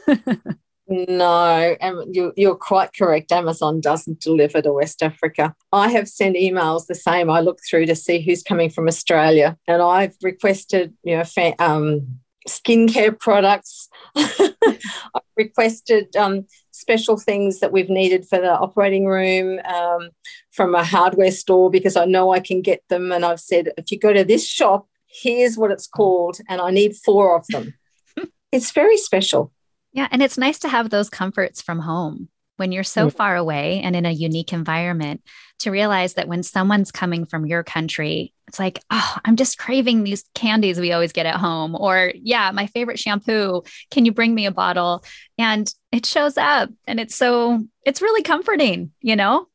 No, 0.91 1.77
you, 2.11 2.33
you're 2.35 2.55
quite 2.55 2.91
correct. 2.93 3.31
Amazon 3.31 3.79
doesn't 3.79 4.19
deliver 4.19 4.61
to 4.61 4.73
West 4.73 5.01
Africa. 5.01 5.55
I 5.71 5.87
have 5.87 6.09
sent 6.09 6.35
emails 6.35 6.87
the 6.87 6.95
same. 6.95 7.29
I 7.29 7.39
look 7.39 7.59
through 7.67 7.85
to 7.85 7.95
see 7.95 8.19
who's 8.19 8.43
coming 8.43 8.69
from 8.69 8.89
Australia, 8.89 9.57
and 9.69 9.81
I've 9.81 10.15
requested, 10.21 10.93
you 11.03 11.15
know, 11.15 11.23
fa- 11.23 11.55
um, 11.63 12.19
skincare 12.45 13.17
products. 13.17 13.87
I've 14.17 15.21
requested 15.37 16.13
um, 16.17 16.45
special 16.71 17.17
things 17.17 17.61
that 17.61 17.71
we've 17.71 17.89
needed 17.89 18.27
for 18.27 18.39
the 18.39 18.51
operating 18.51 19.05
room 19.05 19.61
um, 19.63 20.09
from 20.51 20.75
a 20.75 20.83
hardware 20.83 21.31
store 21.31 21.71
because 21.71 21.95
I 21.95 22.03
know 22.03 22.33
I 22.33 22.41
can 22.41 22.61
get 22.61 22.83
them. 22.89 23.13
And 23.13 23.23
I've 23.23 23.39
said, 23.39 23.69
if 23.77 23.93
you 23.93 23.97
go 23.97 24.11
to 24.11 24.25
this 24.25 24.45
shop, 24.45 24.89
here's 25.07 25.57
what 25.57 25.71
it's 25.71 25.87
called, 25.87 26.39
and 26.49 26.59
I 26.59 26.71
need 26.71 26.97
four 26.97 27.37
of 27.37 27.47
them. 27.47 27.75
it's 28.51 28.71
very 28.71 28.97
special. 28.97 29.53
Yeah. 29.93 30.07
And 30.11 30.21
it's 30.21 30.37
nice 30.37 30.59
to 30.59 30.69
have 30.69 30.89
those 30.89 31.09
comforts 31.09 31.61
from 31.61 31.79
home 31.79 32.29
when 32.57 32.71
you're 32.71 32.83
so 32.83 33.07
mm. 33.07 33.13
far 33.13 33.35
away 33.35 33.81
and 33.81 33.95
in 33.95 34.05
a 34.05 34.11
unique 34.11 34.53
environment 34.53 35.21
to 35.59 35.71
realize 35.71 36.13
that 36.13 36.27
when 36.27 36.43
someone's 36.43 36.91
coming 36.91 37.25
from 37.25 37.45
your 37.45 37.63
country, 37.63 38.33
it's 38.47 38.59
like, 38.59 38.79
oh, 38.89 39.17
I'm 39.25 39.35
just 39.35 39.57
craving 39.57 40.03
these 40.03 40.23
candies 40.35 40.79
we 40.79 40.91
always 40.91 41.11
get 41.11 41.25
at 41.25 41.35
home. 41.35 41.75
Or, 41.75 42.13
yeah, 42.15 42.51
my 42.51 42.67
favorite 42.67 42.99
shampoo. 42.99 43.63
Can 43.89 44.05
you 44.05 44.11
bring 44.11 44.35
me 44.35 44.45
a 44.45 44.51
bottle? 44.51 45.03
And 45.37 45.71
it 45.91 46.05
shows 46.05 46.37
up 46.37 46.69
and 46.87 46.99
it's 46.99 47.15
so, 47.15 47.65
it's 47.85 48.01
really 48.01 48.23
comforting, 48.23 48.91
you 49.01 49.15
know? 49.15 49.47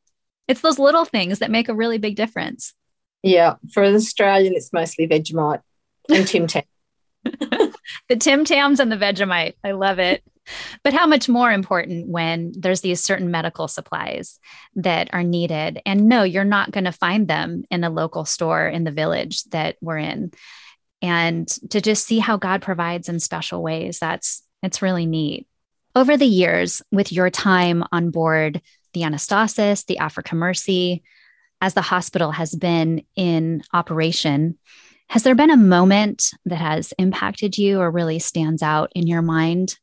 It's 0.49 0.61
those 0.61 0.79
little 0.79 1.05
things 1.05 1.40
that 1.40 1.51
make 1.51 1.68
a 1.68 1.75
really 1.75 1.99
big 1.99 2.16
difference. 2.16 2.72
Yeah. 3.22 3.55
For 3.72 3.83
an 3.83 3.94
Australian, 3.94 4.55
it's 4.55 4.72
mostly 4.72 5.09
Vegemite 5.09 5.62
and 6.09 6.27
Tim 6.27 6.46
Tam. 6.46 6.62
the 8.09 8.17
Tim 8.17 8.45
Tams 8.45 8.81
and 8.81 8.91
the 8.91 8.97
Vegemite. 8.97 9.55
I 9.65 9.73
love 9.73 9.99
it. 9.99 10.23
But 10.85 10.93
how 10.93 11.07
much 11.07 11.29
more 11.29 11.51
important 11.51 12.09
when 12.09 12.53
there's 12.57 12.81
these 12.81 13.03
certain 13.03 13.31
medical 13.31 13.69
supplies 13.69 14.39
that 14.77 15.12
are 15.12 15.25
needed? 15.25 15.81
And 15.85 16.09
no, 16.09 16.23
you're 16.23 16.45
not 16.45 16.71
going 16.71 16.85
to 16.85 16.93
find 16.93 17.27
them 17.27 17.65
in 17.71 17.83
a 17.85 17.91
local 17.91 18.25
store 18.25 18.69
in 18.69 18.85
the 18.85 18.93
village 18.93 19.43
that 19.45 19.77
we're 19.81 19.99
in. 19.99 20.33
And 21.03 21.49
to 21.71 21.81
just 21.81 22.07
see 22.07 22.19
how 22.19 22.37
God 22.37 22.62
provides 22.62 23.09
in 23.09 23.21
special 23.21 23.62
ways, 23.62 23.99
that's 23.99 24.43
it's 24.62 24.83
really 24.83 25.07
neat. 25.07 25.47
Over 25.95 26.17
the 26.17 26.27
years, 26.27 26.83
with 26.93 27.12
your 27.12 27.31
time 27.31 27.85
on 27.93 28.11
board 28.11 28.61
the 28.95 29.03
Anastasis, 29.03 29.85
the 29.85 29.99
Africa 29.99 30.35
Mercy, 30.35 31.03
as 31.61 31.75
the 31.75 31.83
hospital 31.83 32.31
has 32.31 32.55
been 32.55 33.05
in 33.15 33.62
operation, 33.73 34.59
has 35.09 35.23
there 35.23 35.35
been 35.35 35.51
a 35.51 35.57
moment 35.57 36.31
that 36.45 36.57
has 36.57 36.92
impacted 36.99 37.57
you 37.57 37.81
or 37.81 37.90
really 37.90 38.19
stands 38.19 38.62
out 38.62 38.90
in 38.95 39.07
your 39.07 39.23
mind? 39.23 39.79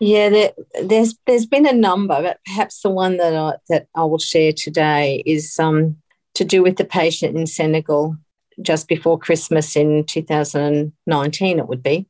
Yeah, 0.00 0.28
there, 0.28 0.52
there's 0.82 1.16
there's 1.26 1.46
been 1.46 1.66
a 1.66 1.72
number, 1.72 2.20
but 2.20 2.40
perhaps 2.44 2.82
the 2.82 2.90
one 2.90 3.16
that 3.18 3.34
I, 3.34 3.54
that 3.68 3.86
I 3.94 4.04
will 4.04 4.18
share 4.18 4.52
today 4.52 5.22
is 5.24 5.58
um, 5.58 5.96
to 6.34 6.44
do 6.44 6.62
with 6.62 6.76
the 6.76 6.84
patient 6.84 7.36
in 7.36 7.46
Senegal 7.46 8.16
just 8.60 8.88
before 8.88 9.18
Christmas 9.18 9.76
in 9.76 10.04
2019. 10.04 11.58
It 11.58 11.68
would 11.68 11.82
be, 11.82 12.08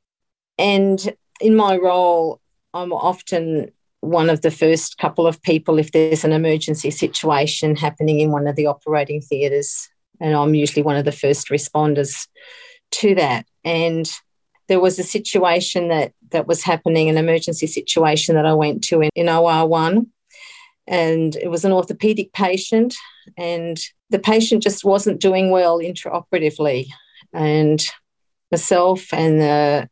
and 0.58 1.14
in 1.40 1.54
my 1.56 1.76
role, 1.76 2.40
I'm 2.72 2.92
often 2.92 3.70
one 4.00 4.30
of 4.30 4.40
the 4.42 4.50
first 4.50 4.98
couple 4.98 5.26
of 5.26 5.42
people 5.42 5.78
if 5.78 5.92
there's 5.92 6.24
an 6.24 6.32
emergency 6.32 6.90
situation 6.90 7.76
happening 7.76 8.20
in 8.20 8.30
one 8.30 8.46
of 8.46 8.56
the 8.56 8.66
operating 8.66 9.20
theatres 9.20 9.88
and 10.20 10.34
I'm 10.34 10.54
usually 10.54 10.82
one 10.82 10.96
of 10.96 11.04
the 11.04 11.12
first 11.12 11.48
responders 11.48 12.26
to 12.92 13.14
that. 13.16 13.46
And 13.64 14.10
there 14.68 14.80
was 14.80 14.98
a 14.98 15.02
situation 15.02 15.88
that 15.88 16.12
that 16.30 16.46
was 16.46 16.62
happening, 16.62 17.08
an 17.08 17.18
emergency 17.18 17.66
situation 17.66 18.34
that 18.34 18.46
I 18.46 18.54
went 18.54 18.82
to 18.84 19.02
in, 19.02 19.10
in 19.14 19.26
OR1, 19.26 20.06
and 20.86 21.36
it 21.36 21.48
was 21.48 21.64
an 21.64 21.72
orthopedic 21.72 22.32
patient, 22.32 22.94
and 23.36 23.78
the 24.10 24.18
patient 24.18 24.62
just 24.62 24.84
wasn't 24.84 25.20
doing 25.20 25.50
well 25.50 25.78
intraoperatively, 25.78 26.88
and 27.32 27.84
myself 28.50 29.12
and 29.12 29.40
the 29.40 29.88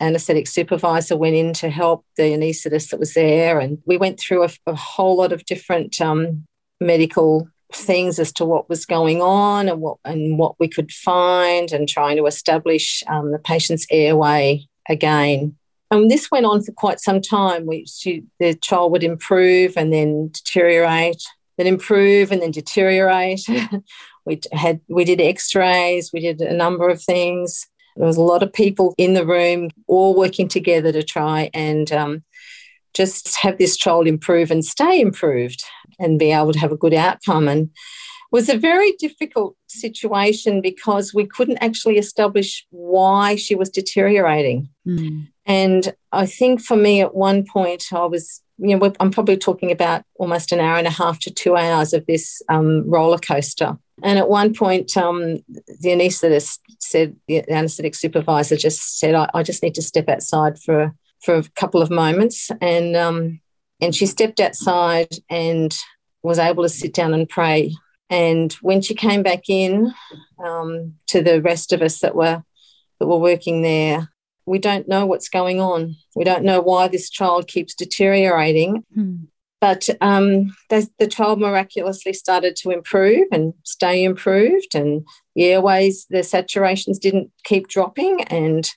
anaesthetic 0.00 0.46
supervisor 0.46 1.16
went 1.16 1.36
in 1.36 1.52
to 1.52 1.68
help 1.68 2.04
the 2.16 2.22
anaesthetist 2.22 2.90
that 2.90 3.00
was 3.00 3.14
there, 3.14 3.60
and 3.60 3.78
we 3.86 3.96
went 3.96 4.18
through 4.18 4.44
a, 4.44 4.48
a 4.66 4.74
whole 4.74 5.16
lot 5.16 5.32
of 5.32 5.44
different 5.44 6.00
um, 6.00 6.46
medical 6.80 7.48
things 7.74 8.18
as 8.18 8.32
to 8.32 8.44
what 8.44 8.68
was 8.68 8.86
going 8.86 9.20
on 9.20 9.68
and 9.68 9.80
what 9.80 9.98
and 10.04 10.38
what 10.38 10.58
we 10.58 10.68
could 10.68 10.92
find 10.92 11.72
and 11.72 11.88
trying 11.88 12.16
to 12.16 12.26
establish 12.26 13.02
um, 13.08 13.32
the 13.32 13.38
patient's 13.38 13.86
airway 13.90 14.66
again. 14.88 15.56
And 15.90 16.10
this 16.10 16.30
went 16.30 16.46
on 16.46 16.62
for 16.62 16.72
quite 16.72 17.00
some 17.00 17.20
time. 17.20 17.66
We, 17.66 17.84
she, 17.86 18.24
the 18.38 18.54
child 18.54 18.92
would 18.92 19.02
improve 19.02 19.76
and 19.76 19.92
then 19.92 20.30
deteriorate, 20.32 21.22
then 21.58 21.66
improve 21.66 22.30
and 22.30 22.40
then 22.40 22.52
deteriorate. 22.52 23.40
we 24.24 24.40
had 24.52 24.80
we 24.88 25.04
did 25.04 25.20
X-rays, 25.20 26.12
we 26.12 26.20
did 26.20 26.40
a 26.40 26.54
number 26.54 26.88
of 26.88 27.02
things, 27.02 27.66
There 27.96 28.06
was 28.06 28.16
a 28.16 28.22
lot 28.22 28.42
of 28.42 28.52
people 28.52 28.94
in 28.98 29.14
the 29.14 29.26
room, 29.26 29.70
all 29.86 30.16
working 30.16 30.48
together 30.48 30.92
to 30.92 31.02
try 31.02 31.50
and 31.52 31.90
um, 31.92 32.22
just 32.94 33.36
have 33.36 33.58
this 33.58 33.76
child 33.76 34.06
improve 34.06 34.50
and 34.50 34.64
stay 34.64 35.00
improved 35.00 35.64
and 35.98 36.18
be 36.18 36.32
able 36.32 36.52
to 36.52 36.58
have 36.58 36.72
a 36.72 36.76
good 36.76 36.94
outcome. 36.94 37.48
And 37.48 37.68
it 37.68 38.32
was 38.32 38.48
a 38.48 38.56
very 38.56 38.92
difficult 38.92 39.56
situation 39.68 40.60
because 40.60 41.12
we 41.14 41.26
couldn't 41.26 41.58
actually 41.58 41.98
establish 41.98 42.66
why 42.70 43.36
she 43.36 43.54
was 43.54 43.70
deteriorating. 43.70 44.68
Mm. 44.86 45.28
And 45.46 45.94
I 46.12 46.26
think 46.26 46.60
for 46.60 46.76
me, 46.76 47.00
at 47.00 47.14
one 47.14 47.44
point, 47.44 47.86
I 47.92 48.04
was, 48.04 48.40
you 48.58 48.76
know, 48.76 48.92
I'm 49.00 49.10
probably 49.10 49.36
talking 49.36 49.72
about 49.72 50.04
almost 50.16 50.52
an 50.52 50.60
hour 50.60 50.76
and 50.76 50.86
a 50.86 50.90
half 50.90 51.18
to 51.20 51.30
two 51.30 51.56
hours 51.56 51.92
of 51.92 52.06
this 52.06 52.40
um, 52.48 52.88
roller 52.88 53.18
coaster. 53.18 53.76
And 54.02 54.18
at 54.18 54.28
one 54.28 54.54
point, 54.54 54.96
um, 54.96 55.38
the 55.48 55.88
anaesthetist 55.88 56.58
said, 56.78 57.16
the 57.28 57.48
anaesthetic 57.50 57.94
supervisor 57.94 58.56
just 58.56 58.98
said, 58.98 59.14
I, 59.14 59.28
I, 59.34 59.42
just 59.42 59.62
need 59.62 59.74
to 59.74 59.82
step 59.82 60.08
outside 60.08 60.58
for, 60.58 60.94
for 61.22 61.36
a 61.36 61.44
couple 61.54 61.82
of 61.82 61.90
moments. 61.90 62.50
And, 62.60 62.96
um, 62.96 63.40
and 63.80 63.94
she 63.94 64.06
stepped 64.06 64.40
outside 64.40 65.08
and 65.28 65.76
was 66.22 66.38
able 66.38 66.62
to 66.62 66.68
sit 66.68 66.94
down 66.94 67.14
and 67.14 67.28
pray. 67.28 67.74
And 68.08 68.52
when 68.54 68.82
she 68.82 68.94
came 68.94 69.22
back 69.22 69.48
in 69.48 69.92
um, 70.44 70.94
to 71.08 71.22
the 71.22 71.40
rest 71.40 71.72
of 71.72 71.80
us 71.82 72.00
that 72.00 72.14
were, 72.14 72.42
that 72.98 73.06
were 73.06 73.18
working 73.18 73.62
there, 73.62 74.10
we 74.46 74.58
don't 74.58 74.88
know 74.88 75.06
what's 75.06 75.28
going 75.28 75.60
on. 75.60 75.94
We 76.16 76.24
don't 76.24 76.44
know 76.44 76.60
why 76.60 76.88
this 76.88 77.08
child 77.08 77.46
keeps 77.46 77.74
deteriorating. 77.74 78.84
Hmm. 78.94 79.16
But 79.60 79.90
um, 80.00 80.56
the, 80.70 80.88
the 80.98 81.06
child 81.06 81.38
miraculously 81.38 82.14
started 82.14 82.56
to 82.56 82.70
improve 82.70 83.26
and 83.30 83.52
stay 83.62 84.02
improved, 84.02 84.74
and 84.74 85.06
the 85.36 85.44
airways, 85.44 86.06
the 86.08 86.20
saturations 86.20 86.98
didn't 86.98 87.30
keep 87.44 87.68
dropping, 87.68 88.24
and 88.24 88.70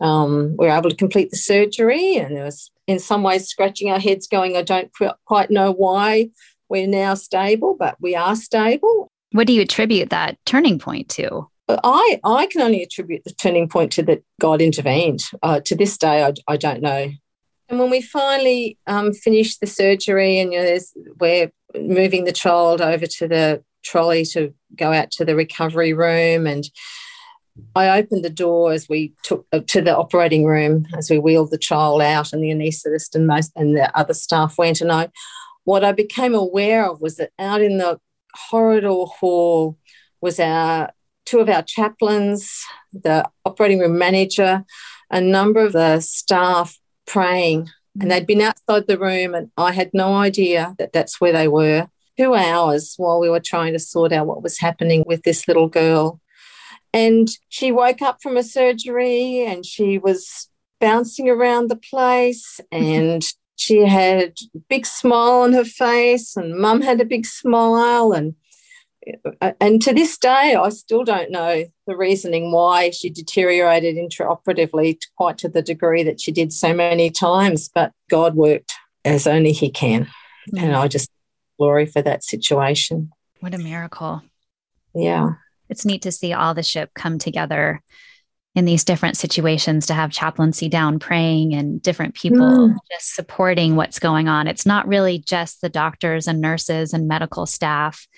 um, 0.00 0.56
we 0.58 0.66
were 0.66 0.72
able 0.72 0.90
to 0.90 0.96
complete 0.96 1.30
the 1.30 1.36
surgery. 1.36 2.16
And 2.16 2.36
there 2.36 2.44
was, 2.44 2.70
in 2.86 2.98
some 2.98 3.22
ways, 3.22 3.46
scratching 3.46 3.90
our 3.90 4.00
heads, 4.00 4.26
going, 4.26 4.56
"I 4.56 4.62
don't 4.62 4.90
quite 5.26 5.50
know 5.50 5.72
why 5.72 6.30
we're 6.68 6.86
now 6.86 7.14
stable, 7.14 7.76
but 7.78 7.96
we 8.00 8.14
are 8.14 8.36
stable." 8.36 9.08
What 9.32 9.46
do 9.46 9.52
you 9.52 9.62
attribute 9.62 10.10
that 10.10 10.38
turning 10.44 10.78
point 10.78 11.08
to? 11.10 11.48
I, 11.68 12.18
I 12.24 12.46
can 12.46 12.62
only 12.62 12.82
attribute 12.82 13.22
the 13.22 13.32
turning 13.32 13.68
point 13.68 13.92
to 13.92 14.02
that 14.02 14.24
God 14.40 14.60
intervened. 14.60 15.22
Uh, 15.40 15.60
to 15.60 15.76
this 15.76 15.96
day, 15.96 16.24
I, 16.24 16.32
I 16.48 16.56
don't 16.56 16.82
know 16.82 17.12
and 17.70 17.78
when 17.78 17.88
we 17.88 18.02
finally 18.02 18.76
um, 18.88 19.12
finished 19.12 19.60
the 19.60 19.66
surgery 19.66 20.38
and 20.38 20.52
you 20.52 20.60
know, 20.60 20.78
we're 21.20 21.52
moving 21.74 22.24
the 22.24 22.32
child 22.32 22.80
over 22.80 23.06
to 23.06 23.28
the 23.28 23.62
trolley 23.84 24.24
to 24.24 24.52
go 24.74 24.92
out 24.92 25.12
to 25.12 25.24
the 25.24 25.36
recovery 25.36 25.92
room 25.92 26.46
and 26.46 26.68
I 27.74 27.98
opened 27.98 28.24
the 28.24 28.30
door 28.30 28.72
as 28.72 28.88
we 28.88 29.12
took 29.22 29.46
uh, 29.52 29.60
to 29.66 29.80
the 29.80 29.96
operating 29.96 30.44
room 30.44 30.86
as 30.96 31.10
we 31.10 31.18
wheeled 31.18 31.50
the 31.50 31.58
child 31.58 32.02
out 32.02 32.32
and 32.32 32.42
the 32.42 32.50
anaesthetist 32.50 33.14
and 33.14 33.26
most 33.26 33.52
and 33.56 33.76
the 33.76 33.96
other 33.96 34.14
staff 34.14 34.56
went 34.58 34.80
and 34.80 34.90
I 34.92 35.08
what 35.64 35.84
I 35.84 35.92
became 35.92 36.34
aware 36.34 36.90
of 36.90 37.00
was 37.00 37.16
that 37.16 37.30
out 37.38 37.60
in 37.60 37.78
the 37.78 37.98
corridor 38.50 38.88
hall 38.88 39.76
was 40.20 40.40
our 40.40 40.90
two 41.26 41.38
of 41.38 41.48
our 41.48 41.62
chaplains, 41.62 42.64
the 42.92 43.28
operating 43.44 43.78
room 43.78 43.98
manager, 43.98 44.64
a 45.10 45.20
number 45.20 45.60
of 45.64 45.72
the 45.72 46.00
staff 46.00 46.78
praying 47.06 47.68
and 47.98 48.10
they'd 48.10 48.26
been 48.26 48.40
outside 48.40 48.86
the 48.86 48.98
room 48.98 49.34
and 49.34 49.50
I 49.56 49.72
had 49.72 49.90
no 49.92 50.14
idea 50.14 50.74
that 50.78 50.92
that's 50.92 51.20
where 51.20 51.32
they 51.32 51.48
were. 51.48 51.88
Two 52.18 52.34
hours 52.34 52.94
while 52.96 53.18
we 53.18 53.30
were 53.30 53.40
trying 53.40 53.72
to 53.72 53.78
sort 53.78 54.12
out 54.12 54.26
what 54.26 54.42
was 54.42 54.58
happening 54.58 55.04
with 55.06 55.22
this 55.22 55.48
little 55.48 55.68
girl. 55.68 56.19
And 56.92 57.28
she 57.48 57.72
woke 57.72 58.02
up 58.02 58.18
from 58.22 58.36
a 58.36 58.42
surgery 58.42 59.44
and 59.46 59.64
she 59.64 59.98
was 59.98 60.48
bouncing 60.80 61.28
around 61.28 61.68
the 61.68 61.76
place 61.76 62.60
and 62.72 63.24
she 63.56 63.86
had 63.86 64.34
a 64.54 64.58
big 64.68 64.86
smile 64.86 65.42
on 65.42 65.52
her 65.52 65.64
face 65.64 66.36
and 66.36 66.58
mum 66.58 66.80
had 66.80 67.00
a 67.00 67.04
big 67.04 67.26
smile 67.26 68.12
and 68.12 68.34
and 69.60 69.80
to 69.82 69.94
this 69.94 70.18
day, 70.18 70.54
I 70.54 70.68
still 70.68 71.04
don't 71.04 71.30
know 71.30 71.64
the 71.86 71.96
reasoning 71.96 72.52
why 72.52 72.90
she 72.90 73.08
deteriorated 73.08 73.96
intraoperatively 73.96 74.98
quite 75.16 75.38
to 75.38 75.48
the 75.48 75.62
degree 75.62 76.02
that 76.02 76.20
she 76.20 76.32
did 76.32 76.52
so 76.52 76.74
many 76.74 77.10
times. 77.10 77.70
But 77.74 77.92
God 78.10 78.34
worked 78.34 78.72
as 79.04 79.26
only 79.26 79.52
He 79.52 79.70
can. 79.70 80.06
Mm. 80.54 80.62
And 80.62 80.76
I 80.76 80.86
just 80.88 81.10
glory 81.58 81.86
for 81.86 82.02
that 82.02 82.24
situation. 82.24 83.10
What 83.40 83.54
a 83.54 83.58
miracle. 83.58 84.22
Yeah. 84.94 85.32
It's 85.70 85.86
neat 85.86 86.02
to 86.02 86.12
see 86.12 86.32
all 86.32 86.54
the 86.54 86.62
ship 86.62 86.90
come 86.94 87.18
together 87.18 87.82
in 88.54 88.64
these 88.64 88.84
different 88.84 89.16
situations 89.16 89.86
to 89.86 89.94
have 89.94 90.10
chaplaincy 90.10 90.68
down 90.68 90.98
praying 90.98 91.54
and 91.54 91.80
different 91.80 92.14
people 92.14 92.40
mm. 92.40 92.74
just 92.90 93.14
supporting 93.14 93.76
what's 93.76 94.00
going 94.00 94.28
on. 94.28 94.48
It's 94.48 94.66
not 94.66 94.88
really 94.88 95.18
just 95.18 95.60
the 95.60 95.68
doctors 95.68 96.26
and 96.26 96.40
nurses 96.40 96.92
and 96.92 97.06
medical 97.06 97.46
staff 97.46 98.08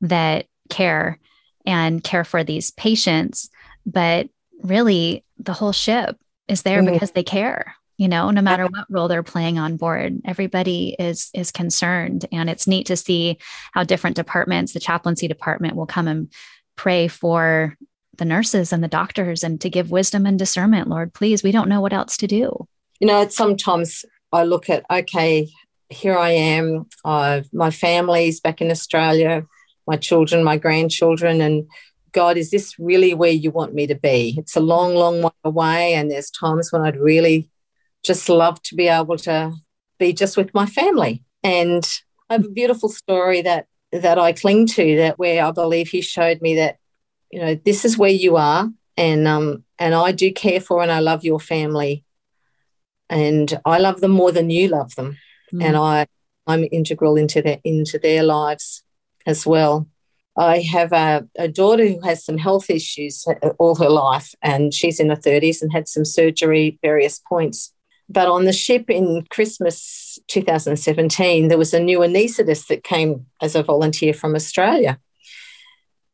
that 0.00 0.46
care 0.68 1.18
and 1.64 2.02
care 2.02 2.24
for 2.24 2.42
these 2.42 2.72
patients, 2.72 3.50
but 3.86 4.28
really 4.62 5.24
the 5.38 5.52
whole 5.52 5.72
ship 5.72 6.16
is 6.48 6.62
there 6.62 6.82
mm-hmm. 6.82 6.94
because 6.94 7.12
they 7.12 7.22
care 7.22 7.76
you 7.98 8.08
know 8.08 8.30
no 8.30 8.40
matter 8.40 8.64
what 8.64 8.86
role 8.88 9.08
they're 9.08 9.22
playing 9.22 9.58
on 9.58 9.76
board 9.76 10.20
everybody 10.24 10.96
is 10.98 11.30
is 11.34 11.50
concerned 11.50 12.24
and 12.32 12.48
it's 12.48 12.66
neat 12.66 12.86
to 12.86 12.96
see 12.96 13.38
how 13.72 13.84
different 13.84 14.16
departments 14.16 14.72
the 14.72 14.80
chaplaincy 14.80 15.28
department 15.28 15.76
will 15.76 15.86
come 15.86 16.08
and 16.08 16.32
pray 16.78 17.08
for 17.08 17.76
the 18.16 18.24
nurses 18.24 18.72
and 18.72 18.82
the 18.82 18.88
doctors 18.88 19.44
and 19.44 19.60
to 19.60 19.68
give 19.68 19.90
wisdom 19.90 20.24
and 20.24 20.38
discernment 20.38 20.88
lord 20.88 21.12
please 21.12 21.42
we 21.42 21.52
don't 21.52 21.68
know 21.68 21.80
what 21.80 21.92
else 21.92 22.16
to 22.16 22.26
do 22.26 22.66
you 23.00 23.06
know 23.06 23.28
sometimes 23.28 24.04
i 24.32 24.42
look 24.42 24.70
at 24.70 24.84
okay 24.90 25.48
here 25.90 26.16
i 26.16 26.30
am 26.30 26.86
I've, 27.04 27.52
my 27.52 27.70
family's 27.70 28.40
back 28.40 28.60
in 28.60 28.70
australia 28.70 29.44
my 29.88 29.96
children, 29.96 30.44
my 30.44 30.58
grandchildren, 30.58 31.40
and 31.40 31.66
God, 32.12 32.36
is 32.36 32.50
this 32.50 32.78
really 32.78 33.14
where 33.14 33.32
you 33.32 33.50
want 33.50 33.74
me 33.74 33.86
to 33.86 33.94
be? 33.94 34.34
It's 34.38 34.54
a 34.54 34.60
long, 34.60 34.94
long 34.94 35.22
way 35.22 35.30
away, 35.42 35.94
and 35.94 36.10
there's 36.10 36.30
times 36.30 36.70
when 36.70 36.82
I'd 36.82 37.00
really 37.00 37.50
just 38.04 38.28
love 38.28 38.62
to 38.64 38.76
be 38.76 38.86
able 38.86 39.16
to 39.18 39.52
be 39.98 40.12
just 40.12 40.36
with 40.36 40.54
my 40.54 40.66
family. 40.66 41.24
And 41.42 41.84
I 42.28 42.34
have 42.34 42.44
a 42.44 42.50
beautiful 42.50 42.90
story 42.90 43.40
that 43.42 43.66
that 43.92 44.18
I 44.18 44.32
cling 44.32 44.66
to 44.68 44.96
that 44.96 45.18
where 45.18 45.44
I 45.44 45.50
believe 45.50 45.88
He 45.88 46.00
showed 46.00 46.40
me 46.40 46.56
that 46.56 46.78
you 47.30 47.40
know 47.40 47.54
this 47.54 47.84
is 47.84 47.98
where 47.98 48.10
you 48.10 48.36
are, 48.36 48.70
and 48.96 49.28
um 49.28 49.64
and 49.78 49.94
I 49.94 50.12
do 50.12 50.32
care 50.32 50.60
for 50.60 50.82
and 50.82 50.92
I 50.92 51.00
love 51.00 51.24
your 51.24 51.40
family, 51.40 52.04
and 53.08 53.60
I 53.64 53.78
love 53.78 54.00
them 54.00 54.12
more 54.12 54.32
than 54.32 54.50
you 54.50 54.68
love 54.68 54.94
them, 54.94 55.18
mm. 55.52 55.62
and 55.62 55.76
I 55.76 56.06
I'm 56.46 56.66
integral 56.72 57.16
into 57.16 57.42
their 57.42 57.60
into 57.64 57.98
their 57.98 58.22
lives 58.22 58.82
as 59.26 59.46
well. 59.46 59.86
I 60.36 60.60
have 60.60 60.92
a, 60.92 61.26
a, 61.36 61.48
daughter 61.48 61.86
who 61.88 62.00
has 62.02 62.24
some 62.24 62.38
health 62.38 62.70
issues 62.70 63.26
all 63.58 63.74
her 63.74 63.90
life, 63.90 64.34
and 64.40 64.72
she's 64.72 65.00
in 65.00 65.10
her 65.10 65.16
30s 65.16 65.60
and 65.60 65.72
had 65.72 65.88
some 65.88 66.04
surgery 66.04 66.78
various 66.80 67.20
points. 67.28 67.74
But 68.08 68.28
on 68.28 68.44
the 68.44 68.52
ship 68.52 68.88
in 68.88 69.26
Christmas 69.30 70.18
2017, 70.28 71.48
there 71.48 71.58
was 71.58 71.74
a 71.74 71.80
new 71.80 71.98
anaesthetist 71.98 72.68
that 72.68 72.84
came 72.84 73.26
as 73.42 73.54
a 73.54 73.62
volunteer 73.62 74.14
from 74.14 74.34
Australia. 74.34 74.98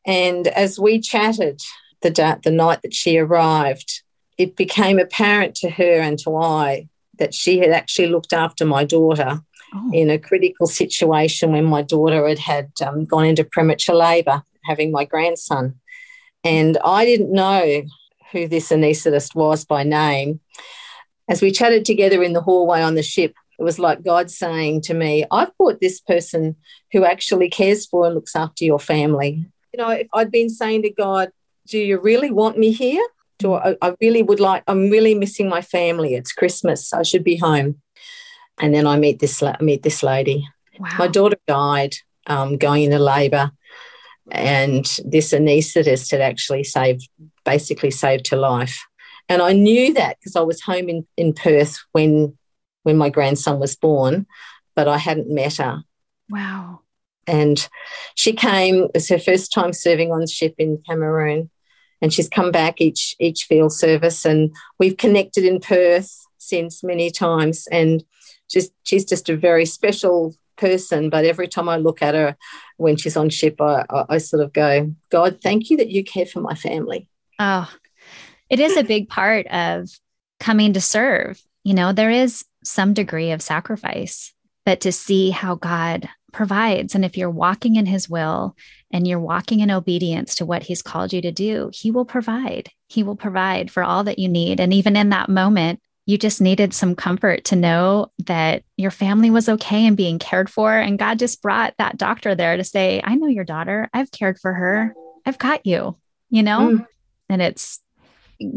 And 0.07 0.49
as 0.49 0.79
we 0.79 1.01
chatted 1.01 1.61
the, 2.03 2.11
da- 2.11 2.39
the 2.43 2.51
night 2.51 2.83
that 2.83 2.95
she 2.95 3.19
arrived, 3.19 4.03
it 4.37 4.57
became 4.57 4.99
apparent 4.99 5.55
to 5.57 5.71
her 5.71 6.01
and 6.01 6.19
to 6.21 6.37
I 6.37 6.89
that 7.19 7.33
she 7.33 7.59
had 7.59 7.71
actually 7.71 8.09
looked 8.09 8.33
after 8.33 8.65
my 8.65 8.85
daughter 8.85 9.41
oh. 9.75 9.91
in 9.93 10.11
a 10.11 10.19
critical 10.19 10.67
situation 10.67 11.53
when 11.53 11.65
my 11.65 11.83
daughter 11.83 12.27
had 12.27 12.39
had 12.39 12.71
um, 12.85 13.05
gone 13.05 13.25
into 13.25 13.45
premature 13.45 13.95
labour, 13.95 14.43
having 14.65 14.91
my 14.91 15.05
grandson. 15.05 15.79
And 16.43 16.77
I 16.85 17.05
didn't 17.05 17.33
know 17.33 17.83
who 18.33 18.49
this 18.49 18.71
anaesthetist 18.71 19.35
was 19.35 19.65
by 19.65 19.85
name. 19.85 20.41
As 21.29 21.41
we 21.41 21.51
chatted 21.51 21.85
together 21.85 22.23
in 22.23 22.33
the 22.33 22.43
hallway 22.43 22.83
on 22.83 22.95
the 22.95 23.03
ship, 23.03 23.35
it 23.59 23.63
was 23.63 23.79
like 23.79 24.03
God 24.03 24.31
saying 24.31 24.83
to 24.83 24.95
me, 24.95 25.25
I've 25.31 25.57
brought 25.57 25.81
this 25.81 26.01
person 26.01 26.57
who 26.93 27.05
actually 27.05 27.49
cares 27.49 27.87
for 27.87 28.07
and 28.07 28.15
looks 28.15 28.37
after 28.37 28.65
your 28.65 28.81
family. 28.81 29.47
You 29.73 29.79
know, 29.79 30.03
I'd 30.13 30.31
been 30.31 30.51
saying 30.51 30.83
to 30.83 30.91
God, 30.91 31.31
Do 31.67 31.79
you 31.79 32.01
really 32.01 32.31
want 32.31 32.59
me 32.59 32.73
here? 32.73 33.07
Do 33.39 33.55
I, 33.55 33.77
I 33.81 33.95
really 34.01 34.23
would 34.23 34.41
like, 34.41 34.63
I'm 34.67 34.91
really 34.91 35.15
missing 35.15 35.49
my 35.49 35.61
family. 35.61 36.15
It's 36.15 36.33
Christmas. 36.33 36.93
I 36.93 37.03
should 37.03 37.25
be 37.25 37.37
home 37.37 37.81
and 38.59 38.75
then 38.75 38.87
I 38.87 38.97
meet 38.97 39.19
this 39.19 39.43
meet 39.61 39.83
this 39.83 40.03
lady. 40.03 40.47
Wow. 40.79 40.89
My 40.99 41.09
daughter 41.09 41.37
died 41.47 41.95
um, 42.27 42.57
going 42.57 42.85
into 42.85 42.99
labour, 42.99 43.51
and 44.31 44.85
this 45.05 45.33
anaesthetist 45.33 46.11
had 46.11 46.21
actually 46.21 46.65
saved, 46.65 47.09
basically 47.45 47.91
saved 47.91 48.29
her 48.29 48.37
life. 48.37 48.79
And 49.29 49.41
I 49.43 49.53
knew 49.53 49.95
that 49.95 50.19
because 50.19 50.37
I 50.37 50.41
was 50.43 50.61
home 50.61 50.89
in, 50.89 51.07
in 51.17 51.33
Perth 51.33 51.79
when 51.93 52.37
when 52.83 52.99
my 52.99 53.09
grandson 53.09 53.59
was 53.59 53.75
born, 53.77 54.27
but 54.77 54.87
I 54.89 54.99
hadn't 54.99 55.35
met 55.35 55.57
her. 55.57 55.83
Wow. 56.29 56.81
And 57.27 57.67
she 58.15 58.35
came, 58.35 58.85
it 58.85 58.91
was 58.93 59.09
her 59.09 59.19
first 59.19 59.51
time 59.53 59.73
serving 59.73 60.13
on 60.13 60.27
ship 60.27 60.55
in 60.59 60.83
Cameroon. 60.87 61.51
and 62.03 62.13
she's 62.13 62.29
come 62.29 62.51
back 62.53 62.83
each 62.83 63.17
each 63.19 63.45
field 63.45 63.73
service, 63.73 64.27
and 64.27 64.55
we've 64.79 64.99
connected 64.99 65.45
in 65.45 65.59
Perth 65.59 66.13
since 66.37 66.85
many 66.85 67.11
times, 67.11 67.67
and 67.73 68.05
just 68.51 68.73
she's 68.83 69.07
just 69.07 69.31
a 69.31 69.37
very 69.37 69.65
special 69.65 70.35
person. 70.59 71.09
But 71.09 71.25
every 71.25 71.49
time 71.49 71.69
I 71.69 71.79
look 71.79 72.03
at 72.03 72.15
her 72.15 72.37
when 72.77 72.97
she's 72.99 73.17
on 73.17 73.31
ship, 73.31 73.59
I, 73.61 73.87
I, 73.89 74.05
I 74.11 74.19
sort 74.19 74.43
of 74.43 74.53
go, 74.53 74.95
God, 75.11 75.41
thank 75.43 75.71
you 75.71 75.79
that 75.79 75.91
you 75.91 76.05
care 76.05 76.27
for 76.27 76.41
my 76.41 76.55
family. 76.55 77.09
Oh, 77.39 77.71
it 78.49 78.61
is 78.61 78.77
a 78.77 78.85
big 78.85 79.09
part 79.09 79.47
of 79.49 79.89
coming 80.41 80.73
to 80.75 80.81
serve. 80.81 81.41
You 81.63 81.75
know, 81.75 81.93
there 81.93 82.11
is 82.11 82.45
some 82.63 82.95
degree 82.95 83.31
of 83.31 83.43
sacrifice, 83.43 84.33
but 84.65 84.81
to 84.83 84.93
see 84.93 85.31
how 85.31 85.55
God 85.55 86.09
provides. 86.33 86.95
And 86.95 87.05
if 87.05 87.17
you're 87.17 87.31
walking 87.31 87.77
in 87.77 87.87
his 87.87 88.09
will 88.09 88.57
and 88.91 89.07
you're 89.07 89.21
walking 89.21 89.61
in 89.61 89.71
obedience 89.71 90.35
to 90.37 90.47
what 90.47 90.65
he's 90.65 90.83
called 90.83 91.13
you 91.13 91.23
to 91.23 91.33
do, 91.33 91.71
he 91.73 91.91
will 91.91 92.05
provide. 92.05 92.71
He 92.89 93.03
will 93.03 93.17
provide 93.17 93.71
for 93.71 93.83
all 93.83 94.05
that 94.05 94.19
you 94.19 94.29
need. 94.29 94.61
And 94.61 94.73
even 94.73 94.97
in 94.97 95.11
that 95.11 95.29
moment, 95.29 95.81
you 96.07 96.19
just 96.19 96.41
needed 96.41 96.75
some 96.75 96.95
comfort 96.95 97.45
to 97.47 97.57
know 97.57 98.13
that 98.27 98.63
your 98.77 98.91
family 98.91 99.31
was 99.31 99.49
okay 99.49 99.87
and 99.87 99.97
being 99.97 100.19
cared 100.19 100.51
for. 100.51 100.77
And 100.77 100.99
God 100.99 101.19
just 101.19 101.41
brought 101.41 101.75
that 101.79 101.97
doctor 101.97 102.35
there 102.35 102.59
to 102.59 102.65
say, 102.65 103.01
I 103.03 103.15
know 103.15 103.29
your 103.29 103.45
daughter. 103.45 103.89
I've 103.95 104.11
cared 104.11 104.39
for 104.39 104.53
her. 104.53 104.95
I've 105.25 105.39
got 105.39 105.65
you, 105.65 105.97
you 106.29 106.43
know? 106.43 106.59
Mm. 106.59 106.87
And 107.31 107.41
it's 107.41 107.81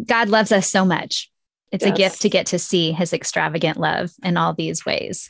God 0.06 0.30
loves 0.30 0.52
us 0.52 0.70
so 0.70 0.86
much. 0.86 1.32
It's 1.72 1.86
yes. 1.86 1.94
a 1.94 1.98
gift 1.98 2.22
to 2.22 2.30
get 2.30 2.46
to 2.48 2.60
see 2.60 2.92
his 2.92 3.14
extravagant 3.14 3.78
love 3.78 4.12
in 4.24 4.38
all 4.38 4.54
these 4.54 4.86
ways. 4.86 5.30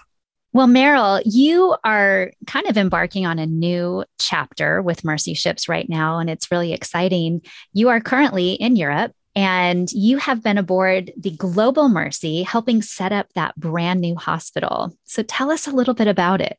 Well, 0.54 0.68
Merryl, 0.68 1.22
you 1.26 1.76
are 1.84 2.32
kind 2.48 2.68
of 2.68 2.78
embarking 2.78 3.26
on 3.26 3.38
a 3.38 3.46
new 3.46 4.06
chapter 4.20 4.82
with 4.82 5.04
Mercy 5.04 5.34
Ships 5.34 5.68
right 5.68 5.88
now, 5.88 6.20
and 6.20 6.30
it's 6.30 6.52
really 6.52 6.74
exciting. 6.74 7.42
You 7.74 7.90
are 7.90 8.00
currently 8.00 8.54
in 8.54 8.76
Europe 8.76 9.12
and 9.38 9.92
you 9.92 10.18
have 10.18 10.42
been 10.42 10.58
aboard 10.58 11.12
the 11.16 11.30
Global 11.30 11.90
Mercy, 11.90 12.42
helping 12.42 12.82
set 12.82 13.12
up 13.12 13.28
that 13.34 13.56
brand 13.56 14.02
new 14.02 14.16
hospital. 14.16 14.98
So 15.06 15.22
tell 15.22 15.52
us 15.52 15.68
a 15.68 15.72
little 15.72 15.94
bit 15.94 16.08
about 16.08 16.42
it. 16.42 16.58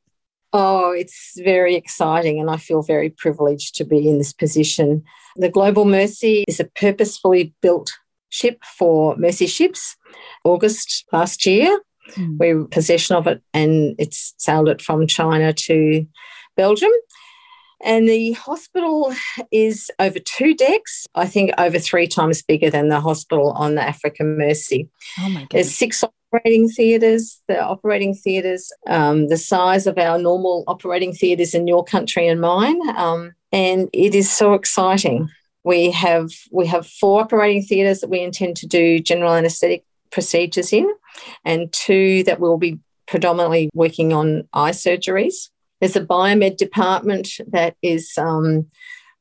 Oh, 0.52 0.92
it's 0.92 1.38
very 1.44 1.74
exciting, 1.74 2.40
and 2.40 2.50
I 2.50 2.56
feel 2.56 2.82
very 2.82 3.10
privileged 3.10 3.74
to 3.76 3.84
be 3.84 4.08
in 4.08 4.18
this 4.18 4.32
position. 4.32 5.04
The 5.36 5.50
Global 5.50 5.84
Mercy 5.84 6.44
is 6.48 6.58
a 6.58 6.64
purposefully 6.64 7.54
built 7.60 7.92
ship 8.30 8.62
for 8.78 9.16
Mercy 9.16 9.46
Ships. 9.46 9.96
August 10.44 11.04
last 11.12 11.44
year, 11.44 11.78
Mm. 12.14 12.38
We 12.38 12.54
were 12.54 12.66
possession 12.66 13.16
of 13.16 13.26
it 13.26 13.42
and 13.52 13.94
it's 13.98 14.34
sailed 14.38 14.68
it 14.68 14.82
from 14.82 15.06
China 15.06 15.52
to 15.52 16.06
Belgium. 16.56 16.90
And 17.84 18.08
the 18.08 18.32
hospital 18.32 19.14
is 19.52 19.88
over 20.00 20.18
two 20.18 20.54
decks, 20.54 21.06
I 21.14 21.26
think 21.26 21.52
over 21.58 21.78
three 21.78 22.08
times 22.08 22.42
bigger 22.42 22.70
than 22.70 22.88
the 22.88 23.00
hospital 23.00 23.52
on 23.52 23.76
the 23.76 23.82
African 23.82 24.36
Mercy. 24.36 24.88
Oh 25.20 25.28
my 25.28 25.46
There's 25.50 25.72
six 25.72 26.02
operating 26.32 26.68
theatres. 26.68 27.40
The 27.48 27.60
operating 27.60 28.14
theatres, 28.14 28.72
um, 28.86 29.28
the 29.28 29.36
size 29.36 29.86
of 29.86 29.98
our 29.98 30.18
normal 30.18 30.64
operating 30.66 31.12
theatres 31.12 31.54
in 31.54 31.66
your 31.66 31.84
country 31.84 32.28
and 32.28 32.40
mine. 32.40 32.80
Um, 32.96 33.32
and 33.52 33.88
it 33.92 34.14
is 34.14 34.30
so 34.30 34.54
exciting. 34.54 35.28
We 35.64 35.90
have 35.90 36.30
we 36.52 36.66
have 36.66 36.86
four 36.86 37.20
operating 37.20 37.62
theatres 37.62 38.00
that 38.00 38.10
we 38.10 38.20
intend 38.20 38.56
to 38.58 38.66
do 38.66 39.00
general 39.00 39.34
anaesthetic 39.34 39.84
procedures 40.10 40.72
in, 40.72 40.90
and 41.44 41.72
two 41.72 42.22
that 42.24 42.40
will 42.40 42.58
be 42.58 42.78
predominantly 43.06 43.70
working 43.74 44.12
on 44.12 44.48
eye 44.52 44.70
surgeries. 44.70 45.50
There's 45.80 45.96
a 45.96 46.04
biomed 46.04 46.56
department 46.56 47.28
that 47.48 47.76
is 47.82 48.12
um, 48.18 48.66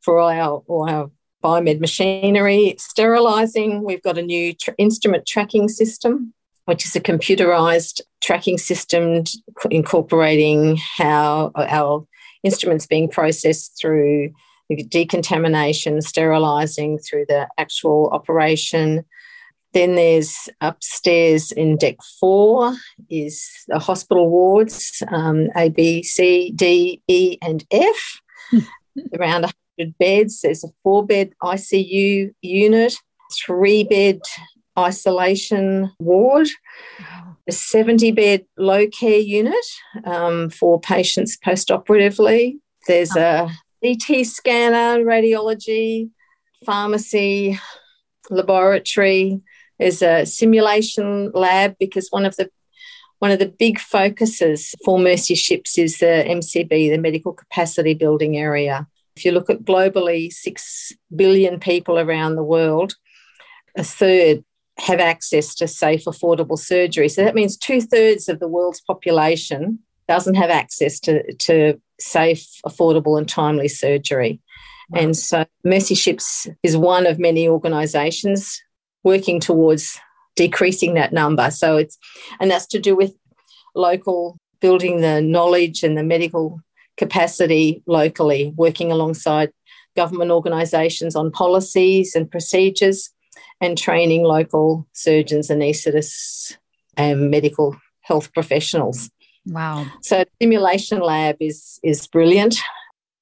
for 0.01 0.19
all 0.19 0.29
our, 0.29 0.63
all 0.67 0.89
our 0.89 1.11
biomed 1.43 1.79
machinery, 1.79 2.75
sterilising. 2.77 3.83
We've 3.83 4.01
got 4.01 4.17
a 4.17 4.21
new 4.21 4.53
tr- 4.53 4.71
instrument 4.77 5.25
tracking 5.25 5.69
system, 5.69 6.33
which 6.67 6.85
is 6.85 6.95
a 6.97 6.99
computerised 6.99 8.01
tracking 8.21 8.57
system 8.57 9.23
incorporating 9.71 10.77
how 10.97 11.49
our 11.55 12.05
instruments 12.43 12.85
being 12.85 13.07
processed 13.07 13.79
through 13.79 14.33
decontamination, 14.89 16.01
sterilising 16.01 16.99
through 16.99 17.25
the 17.29 17.47
actual 17.57 18.09
operation, 18.11 19.05
then 19.71 19.95
there's 19.95 20.49
upstairs 20.59 21.53
in 21.53 21.77
deck 21.77 21.95
four 22.19 22.75
is 23.09 23.49
the 23.69 23.79
hospital 23.79 24.29
wards, 24.29 25.01
um, 25.07 25.47
A, 25.55 25.69
B, 25.69 26.03
C, 26.03 26.51
D, 26.53 27.01
E, 27.07 27.37
and 27.41 27.63
F. 27.71 28.21
Around 29.17 29.43
100 29.77 29.97
beds. 29.99 30.41
There's 30.41 30.65
a 30.65 30.69
four 30.83 31.05
bed 31.05 31.31
ICU 31.41 32.33
unit, 32.41 32.97
three 33.45 33.85
bed 33.85 34.19
isolation 34.77 35.91
ward, 35.99 36.47
a 37.47 37.51
70 37.51 38.11
bed 38.11 38.45
low 38.57 38.87
care 38.87 39.19
unit 39.19 39.65
um, 40.05 40.49
for 40.49 40.79
patients 40.79 41.37
post 41.37 41.71
operatively. 41.71 42.59
There's 42.87 43.15
a 43.15 43.49
CT 43.83 44.25
scanner, 44.25 45.03
radiology, 45.03 46.09
pharmacy, 46.65 47.59
laboratory, 48.29 49.41
there's 49.79 50.01
a 50.01 50.25
simulation 50.25 51.31
lab 51.33 51.75
because 51.79 52.07
one 52.09 52.25
of 52.25 52.35
the 52.35 52.49
one 53.19 53.31
of 53.31 53.39
the 53.39 53.47
big 53.47 53.79
focuses 53.79 54.75
for 54.85 54.99
Mercy 54.99 55.33
Ships 55.33 55.77
is 55.79 55.97
the 55.97 56.23
MCB, 56.27 56.69
the 56.69 56.99
medical 56.99 57.33
capacity 57.33 57.95
building 57.95 58.37
area. 58.37 58.87
If 59.15 59.25
you 59.25 59.31
look 59.31 59.49
at 59.49 59.63
globally, 59.63 60.31
six 60.31 60.91
billion 61.15 61.59
people 61.59 61.97
around 61.97 62.35
the 62.35 62.43
world, 62.43 62.93
a 63.75 63.83
third 63.83 64.43
have 64.79 64.99
access 64.99 65.55
to 65.55 65.67
safe, 65.67 66.05
affordable 66.05 66.57
surgery. 66.57 67.09
So 67.09 67.23
that 67.23 67.35
means 67.35 67.57
two 67.57 67.81
thirds 67.81 68.29
of 68.29 68.39
the 68.39 68.47
world's 68.47 68.81
population 68.81 69.79
doesn't 70.07 70.35
have 70.35 70.49
access 70.49 70.99
to, 71.01 71.33
to 71.33 71.81
safe, 71.99 72.47
affordable, 72.65 73.17
and 73.17 73.27
timely 73.27 73.67
surgery. 73.67 74.39
Wow. 74.89 75.01
And 75.01 75.17
so 75.17 75.45
Mercy 75.63 75.95
Ships 75.95 76.47
is 76.63 76.77
one 76.77 77.05
of 77.05 77.19
many 77.19 77.47
organisations 77.47 78.61
working 79.03 79.39
towards 79.39 79.99
decreasing 80.35 80.93
that 80.93 81.11
number. 81.11 81.51
So 81.51 81.77
it's, 81.77 81.97
and 82.39 82.51
that's 82.51 82.67
to 82.67 82.79
do 82.79 82.95
with 82.95 83.13
local 83.75 84.37
building 84.59 85.01
the 85.01 85.21
knowledge 85.21 85.83
and 85.83 85.97
the 85.97 86.03
medical 86.03 86.61
capacity 86.95 87.83
locally, 87.85 88.53
working 88.55 88.91
alongside 88.91 89.51
government 89.95 90.31
organisations 90.31 91.15
on 91.15 91.31
policies 91.31 92.15
and 92.15 92.29
procedures, 92.29 93.09
and 93.61 93.77
training 93.77 94.23
local 94.23 94.87
surgeons, 94.93 95.49
anaesthetists, 95.49 96.55
and 96.95 97.31
medical 97.31 97.75
health 98.01 98.33
professionals. 98.33 99.09
Wow! 99.45 99.85
So 100.01 100.23
simulation 100.41 100.99
lab 100.99 101.37
is 101.39 101.79
is 101.83 102.07
brilliant. 102.07 102.57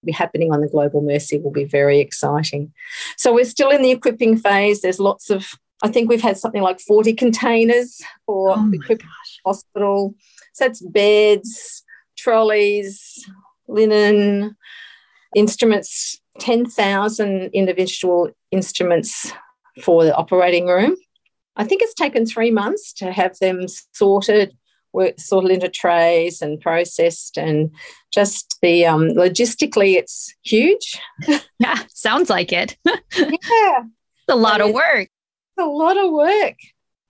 Be 0.03 0.11
happening 0.11 0.51
on 0.51 0.61
the 0.61 0.67
Global 0.67 1.01
Mercy 1.01 1.39
will 1.39 1.51
be 1.51 1.65
very 1.65 1.99
exciting. 1.99 2.71
So 3.17 3.33
we're 3.33 3.45
still 3.45 3.69
in 3.69 3.81
the 3.81 3.91
equipping 3.91 4.37
phase. 4.37 4.81
There's 4.81 4.99
lots 4.99 5.29
of 5.29 5.47
I 5.83 5.89
think 5.89 6.09
we've 6.09 6.21
had 6.21 6.37
something 6.37 6.61
like 6.61 6.79
40 6.79 7.13
containers 7.13 8.01
for 8.25 8.55
oh 8.57 8.71
the 8.71 8.99
hospital. 9.45 10.15
So 10.53 10.65
it's 10.65 10.81
beds, 10.81 11.83
trolleys, 12.17 13.23
linen, 13.67 14.55
instruments, 15.35 16.19
10,000 16.39 17.49
individual 17.53 18.31
instruments 18.51 19.31
for 19.81 20.03
the 20.03 20.15
operating 20.15 20.67
room. 20.67 20.95
I 21.55 21.63
think 21.63 21.81
it's 21.81 21.93
taken 21.93 22.25
three 22.25 22.51
months 22.51 22.93
to 22.93 23.11
have 23.11 23.37
them 23.39 23.65
sorted, 23.93 24.55
work, 24.93 25.19
sorted 25.19 25.51
into 25.51 25.69
trays 25.69 26.41
and 26.41 26.59
processed, 26.59 27.37
and 27.37 27.71
just 28.13 28.57
the 28.61 28.85
um, 28.85 29.09
logistically, 29.09 29.95
it's 29.95 30.33
huge. 30.43 30.99
yeah, 31.59 31.83
sounds 31.89 32.29
like 32.29 32.51
it. 32.51 32.77
yeah, 32.85 32.93
it's 33.17 34.29
a 34.29 34.35
lot 34.35 34.61
of 34.61 34.73
work 34.73 35.09
a 35.57 35.65
lot 35.65 35.97
of 35.97 36.11
work 36.11 36.55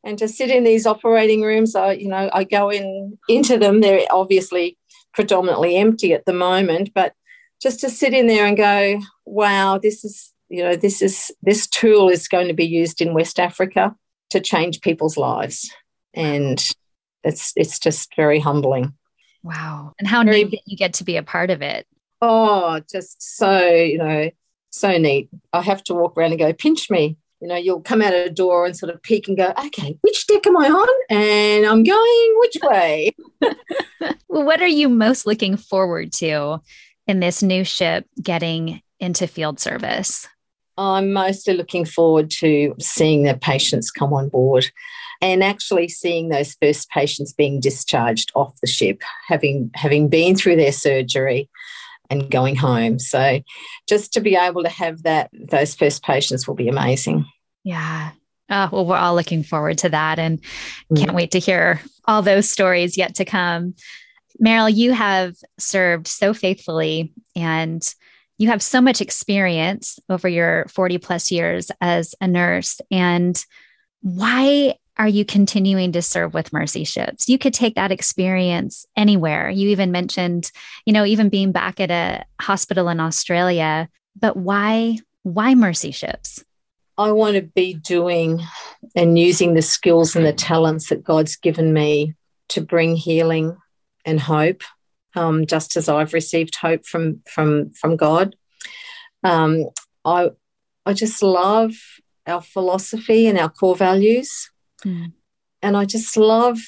and 0.04 0.18
to 0.20 0.28
sit 0.28 0.50
in 0.50 0.64
these 0.64 0.86
operating 0.86 1.42
rooms 1.42 1.76
i 1.76 1.94
you 1.94 2.08
know 2.08 2.30
i 2.34 2.44
go 2.44 2.70
in 2.70 3.18
into 3.28 3.58
them 3.58 3.82
they're 3.82 4.06
obviously 4.12 4.78
predominantly 5.14 5.76
empty 5.78 6.14
at 6.14 6.26
the 6.26 6.34
moment 6.34 6.92
but 6.94 7.14
just 7.62 7.80
to 7.80 7.90
sit 7.90 8.14
in 8.14 8.28
there 8.28 8.46
and 8.46 8.58
go 8.58 9.00
wow 9.26 9.78
this 9.78 10.04
is 10.04 10.32
you 10.50 10.64
know 10.64 10.76
this 10.76 11.02
is 11.02 11.32
this 11.42 11.68
tool 11.68 12.10
is 12.10 12.28
going 12.28 12.48
to 12.48 12.54
be 12.54 12.66
used 12.66 13.02
in 13.02 13.14
west 13.14 13.40
africa 13.40 13.96
to 14.30 14.40
change 14.40 14.82
people's 14.82 15.18
lives 15.18 15.72
and 16.14 16.72
it's 17.24 17.54
it's 17.56 17.80
just 17.80 18.16
very 18.16 18.40
humbling 18.40 18.94
wow 19.44 19.94
and 20.00 20.08
how 20.08 20.24
very, 20.24 20.44
neat 20.44 20.52
that 20.52 20.62
you 20.66 20.78
get 20.78 20.94
to 20.94 21.04
be 21.04 21.18
a 21.18 21.24
part 21.24 21.50
of 21.50 21.62
it 21.62 21.86
oh 22.22 22.80
just 22.92 23.38
so 23.38 23.66
you 23.66 23.98
know 23.98 24.30
so 24.70 24.98
neat 24.98 25.30
i 25.54 25.62
have 25.62 25.84
to 25.84 25.94
walk 25.94 26.18
around 26.18 26.32
and 26.32 26.40
go 26.40 26.54
pinch 26.54 26.90
me 26.90 27.18
you 27.42 27.50
know, 27.50 27.58
you'll 27.58 27.82
come 27.82 28.02
out 28.02 28.14
of 28.14 28.26
a 28.26 28.30
door 28.30 28.66
and 28.66 28.76
sort 28.76 28.94
of 28.94 29.04
peek 29.04 29.28
and 29.28 29.38
go, 29.38 29.54
okay, 29.66 29.98
which 30.02 30.26
deck 30.26 30.48
am 30.48 30.58
I 30.58 30.68
on? 30.68 30.88
And 31.10 31.66
I'm 31.66 31.84
going 31.84 32.36
which 32.40 32.58
way? 32.64 33.16
well, 34.28 34.44
what 34.44 34.62
are 34.62 34.68
you 34.68 34.90
most 34.90 35.28
looking 35.28 35.58
forward 35.58 36.12
to 36.14 36.62
in 37.08 37.20
this 37.20 37.44
new 37.44 37.64
ship 37.64 38.08
getting 38.22 38.82
into 39.00 39.28
field 39.28 39.60
service? 39.60 40.28
I'm 40.78 41.14
mostly 41.14 41.54
looking 41.54 41.86
forward 41.86 42.30
to 42.32 42.76
seeing 42.80 43.24
the 43.24 43.36
patients 43.36 43.92
come 43.92 44.14
on 44.14 44.30
board 44.30 44.70
and 45.22 45.44
actually 45.44 45.88
seeing 45.88 46.30
those 46.30 46.56
first 46.62 46.90
patients 46.90 47.34
being 47.34 47.60
discharged 47.60 48.32
off 48.36 48.60
the 48.62 48.68
ship, 48.68 49.02
having 49.28 49.72
having 49.74 50.10
been 50.10 50.36
through 50.36 50.58
their 50.58 50.74
surgery 50.74 51.50
and 52.10 52.30
going 52.30 52.56
home. 52.56 53.00
So 53.00 53.42
just 53.88 54.14
to 54.14 54.20
be 54.20 54.36
able 54.36 54.64
to 54.64 54.70
have 54.70 55.04
that 55.04 55.30
those 55.34 55.76
first 55.76 56.04
patients 56.04 56.48
will 56.48 56.56
be 56.56 56.68
amazing. 56.68 57.26
Yeah. 57.64 58.12
Oh, 58.50 58.70
well, 58.72 58.86
we're 58.86 58.98
all 58.98 59.16
looking 59.16 59.42
forward 59.42 59.80
to 59.80 59.90
that 59.90 60.20
and 60.20 60.40
mm. 60.92 60.98
can't 60.98 61.16
wait 61.16 61.32
to 61.32 61.40
hear 61.40 61.82
all 62.06 62.22
those 62.22 62.50
stories 62.50 62.98
yet 62.98 63.16
to 63.16 63.26
come. 63.26 63.74
Merryl, 64.44 64.74
you 64.74 64.94
have 64.94 65.36
served 65.58 66.08
so 66.08 66.34
faithfully 66.34 67.12
and 67.36 67.96
you 68.38 68.50
have 68.50 68.62
so 68.62 68.82
much 68.82 69.02
experience 69.02 70.00
over 70.10 70.28
your 70.28 70.66
40 70.70 70.98
plus 70.98 71.32
years 71.32 71.72
as 71.82 72.16
a 72.20 72.28
nurse. 72.28 72.82
And 72.92 73.44
why 74.02 74.76
are 74.98 75.08
you 75.08 75.26
continuing 75.26 75.92
to 75.92 76.02
serve 76.02 76.34
with 76.34 76.54
mercy 76.54 76.84
ships 76.84 77.28
you 77.28 77.38
could 77.38 77.54
take 77.54 77.76
that 77.76 77.92
experience 77.92 78.86
anywhere. 78.96 79.50
You 79.50 79.70
even 79.70 79.92
mentioned 79.92 80.52
you 80.86 80.94
know 80.94 81.06
even 81.06 81.30
being 81.30 81.52
back 81.52 81.80
at 81.80 81.92
a 81.92 82.26
hospital 82.42 82.90
in 82.90 83.00
australia 83.00 83.90
but 84.20 84.38
why 84.38 84.98
why 85.24 85.56
mercy 85.56 85.92
ships 85.92 86.44
i 86.98 87.12
want 87.12 87.36
to 87.36 87.42
be 87.42 87.74
doing 87.74 88.42
and 88.96 89.18
using 89.18 89.54
the 89.54 89.62
skills 89.62 90.16
and 90.16 90.26
the 90.26 90.34
talents 90.34 90.90
that 90.90 91.04
god's 91.04 91.36
given 91.36 91.74
me 91.74 92.14
to 92.50 92.62
bring 92.62 92.96
healing 92.96 93.58
and 94.06 94.20
hope 94.20 94.62
um, 95.16 95.46
just 95.46 95.76
as 95.78 95.90
i've 95.90 96.14
received 96.14 96.56
hope 96.56 96.86
from 96.86 97.22
from 97.30 97.72
from 97.72 97.96
god 97.96 98.36
um, 99.24 99.66
i 100.04 100.30
i 100.86 100.94
just 100.94 101.22
love 101.24 101.74
our 102.28 102.42
philosophy 102.42 103.28
and 103.28 103.38
our 103.38 103.50
core 103.50 103.76
values 103.76 104.50
Mm. 104.86 105.14
And 105.62 105.76
I 105.76 105.86
just 105.86 106.16
love, 106.16 106.60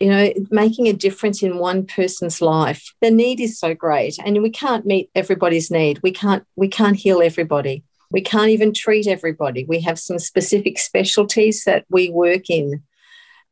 you 0.00 0.08
know, 0.08 0.32
making 0.50 0.86
a 0.86 0.92
difference 0.92 1.42
in 1.42 1.58
one 1.58 1.86
person's 1.86 2.40
life. 2.40 2.92
The 3.00 3.10
need 3.10 3.40
is 3.40 3.58
so 3.58 3.74
great, 3.74 4.18
and 4.24 4.42
we 4.42 4.50
can't 4.50 4.86
meet 4.86 5.10
everybody's 5.14 5.70
need. 5.70 6.00
We 6.02 6.12
can't 6.12 6.44
we 6.56 6.68
can't 6.68 6.96
heal 6.96 7.22
everybody. 7.22 7.84
We 8.10 8.20
can't 8.20 8.50
even 8.50 8.72
treat 8.72 9.06
everybody. 9.06 9.64
We 9.64 9.80
have 9.80 9.98
some 9.98 10.18
specific 10.18 10.78
specialties 10.78 11.64
that 11.64 11.84
we 11.88 12.10
work 12.10 12.50
in. 12.50 12.82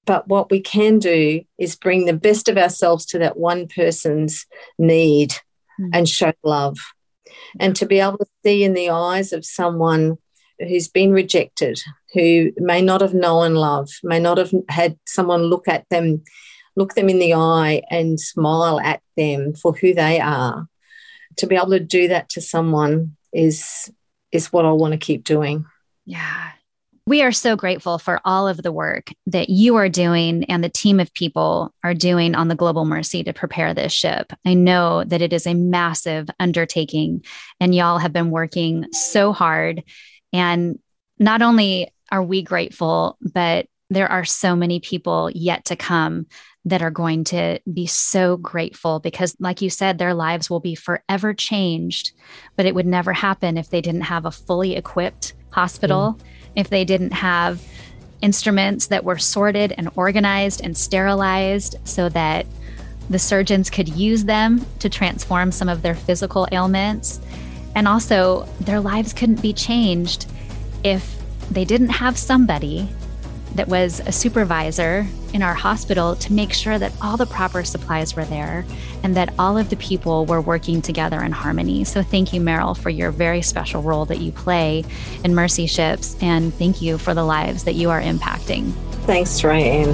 But 0.05 0.27
what 0.29 0.51
we 0.51 0.61
can 0.61 0.99
do 0.99 1.43
is 1.59 1.77
bring 1.77 2.05
the 2.05 2.13
best 2.13 2.49
of 2.49 2.59
ourselves 2.59 3.07
to 3.07 3.19
that 3.19 3.37
one 3.37 3.69
person's 3.69 4.47
need 4.79 5.33
mm. 5.81 5.91
and 5.93 6.09
show 6.09 6.33
love. 6.43 6.77
And 7.61 7.77
to 7.77 7.87
be 7.87 8.01
able 8.01 8.19
to 8.19 8.27
see 8.45 8.65
in 8.65 8.75
the 8.75 8.91
eyes 8.91 9.33
of 9.33 9.45
someone 9.45 10.19
who's 10.59 10.89
been 10.89 11.13
rejected, 11.13 11.81
who 12.15 12.53
may 12.57 12.83
not 12.83 13.01
have 13.01 13.15
known 13.15 13.55
love, 13.55 13.89
may 14.03 14.19
not 14.19 14.39
have 14.39 14.53
had 14.69 14.99
someone 15.07 15.43
look 15.43 15.69
at 15.69 15.89
them, 15.89 16.23
look 16.77 16.95
them 16.95 17.09
in 17.09 17.19
the 17.19 17.35
eye 17.35 17.83
and 17.91 18.21
smile 18.21 18.81
at 18.81 19.03
them 19.17 19.55
for 19.55 19.73
who 19.73 19.95
they 19.95 20.21
are. 20.21 20.67
To 21.39 21.47
be 21.47 21.57
able 21.57 21.71
to 21.71 21.81
do 21.81 22.09
that 22.09 22.29
to 22.31 22.41
someone 22.41 23.17
is 23.33 23.91
is 24.31 24.53
what 24.53 24.65
I 24.65 24.73
want 24.73 24.93
to 24.93 24.99
keep 24.99 25.25
doing. 25.25 25.67
Yeah. 26.05 26.53
We 27.07 27.23
are 27.23 27.33
so 27.33 27.57
grateful 27.57 27.99
for 27.99 28.21
all 28.25 28.47
of 28.47 28.63
the 28.63 28.71
work 28.71 29.11
that 29.27 29.49
you 29.49 29.75
are 29.77 29.89
doing 29.89 30.45
and 30.45 30.63
the 30.63 30.69
team 30.69 31.01
of 31.01 31.13
people 31.15 31.75
are 31.83 31.95
doing 31.95 32.35
on 32.35 32.47
the 32.49 32.55
Global 32.55 32.85
Mercy 32.85 33.25
to 33.25 33.33
prepare 33.33 33.75
this 33.75 33.93
ship. 33.93 34.33
I 34.47 34.55
know 34.55 35.03
that 35.05 35.21
it 35.21 35.33
is 35.33 35.47
a 35.47 35.55
massive 35.55 36.29
undertaking, 36.39 37.25
and 37.59 37.75
y'all 37.75 37.99
have 37.99 38.13
been 38.13 38.31
working 38.31 38.87
so 38.93 39.33
hard 39.33 39.83
and 40.33 40.79
not 41.19 41.43
only 41.43 41.93
are 42.11 42.23
we 42.23 42.43
grateful, 42.43 43.17
but 43.21 43.67
there 43.91 44.11
are 44.11 44.25
so 44.25 44.57
many 44.57 44.81
people 44.81 45.31
yet 45.35 45.67
to 45.67 45.77
come 45.77 46.27
that 46.65 46.83
are 46.83 46.91
going 46.91 47.25
to 47.25 47.59
be 47.73 47.87
so 47.87 48.37
grateful 48.37 49.01
because, 49.01 49.37
like 49.39 49.61
you 49.61 49.69
said, 49.69 49.99
their 49.99 50.15
lives 50.15 50.49
will 50.49 50.61
be 50.61 50.75
forever 50.75 51.35
changed. 51.35 52.13
But 52.57 52.67
it 52.67 52.75
would 52.75 52.87
never 52.87 53.13
happen 53.13 53.59
if 53.59 53.71
they 53.71 53.81
didn't 53.81 54.03
have 54.03 54.25
a 54.25 54.31
fully 54.31 54.77
equipped 54.77 55.35
hospital, 55.51 56.19
mm. 56.19 56.25
If 56.57 56.69
they 56.69 56.85
didn't 56.85 57.13
have 57.13 57.63
instruments 58.21 58.87
that 58.87 59.05
were 59.05 59.19
sorted 59.19 59.75
and 59.77 59.91
organized 59.97 60.61
and 60.63 60.77
sterilized 60.77 61.77
so 61.85 62.09
that 62.11 62.47
the 63.11 63.19
surgeons 63.19 63.69
could 63.69 63.89
use 63.89 64.25
them 64.25 64.65
to 64.79 64.89
transform 64.89 65.51
some 65.53 65.69
of 65.69 65.83
their 65.83 65.95
physical 65.95 66.47
ailments. 66.53 67.21
And 67.75 67.89
also, 67.89 68.49
their 68.61 68.81
lives 68.81 69.13
couldn't 69.13 69.43
be 69.43 69.53
changed 69.53 70.27
if 70.85 71.21
they 71.51 71.65
didn't 71.65 71.91
have 71.91 72.17
somebody 72.17 72.89
that 73.55 73.69
was 73.69 74.01
a 74.01 74.13
supervisor 74.13 75.07
in 75.33 75.43
our 75.43 75.55
hospital 75.55 76.17
to 76.17 76.33
make 76.33 76.53
sure 76.53 76.79
that 76.79 76.93
all 77.01 77.17
the 77.17 77.27
proper 77.27 77.65
supplies 77.65 78.15
were 78.15 78.25
there 78.25 78.65
and 79.03 79.17
that 79.17 79.33
all 79.39 79.59
of 79.59 79.71
the 79.71 79.77
people 79.77 80.27
were 80.27 80.41
working 80.41 80.83
together 80.83 81.23
in 81.23 81.33
harmony. 81.33 81.85
So, 81.85 82.03
thank 82.03 82.33
you, 82.33 82.41
Merryl, 82.41 82.77
for 82.77 82.91
your 82.91 83.11
very 83.11 83.43
special 83.43 83.83
role 83.83 84.05
that 84.07 84.19
you 84.19 84.33
play 84.33 84.85
in 85.25 85.35
Mercy 85.35 85.67
Ships. 85.67 86.17
And 86.23 86.53
thank 86.55 86.83
you 86.83 86.99
for 86.99 87.15
the 87.15 87.25
lives 87.25 87.65
that 87.65 87.75
you 87.75 87.91
are 87.91 88.01
impacting. 88.01 88.73
Thanks, 89.07 89.43
Ryan. 89.43 89.91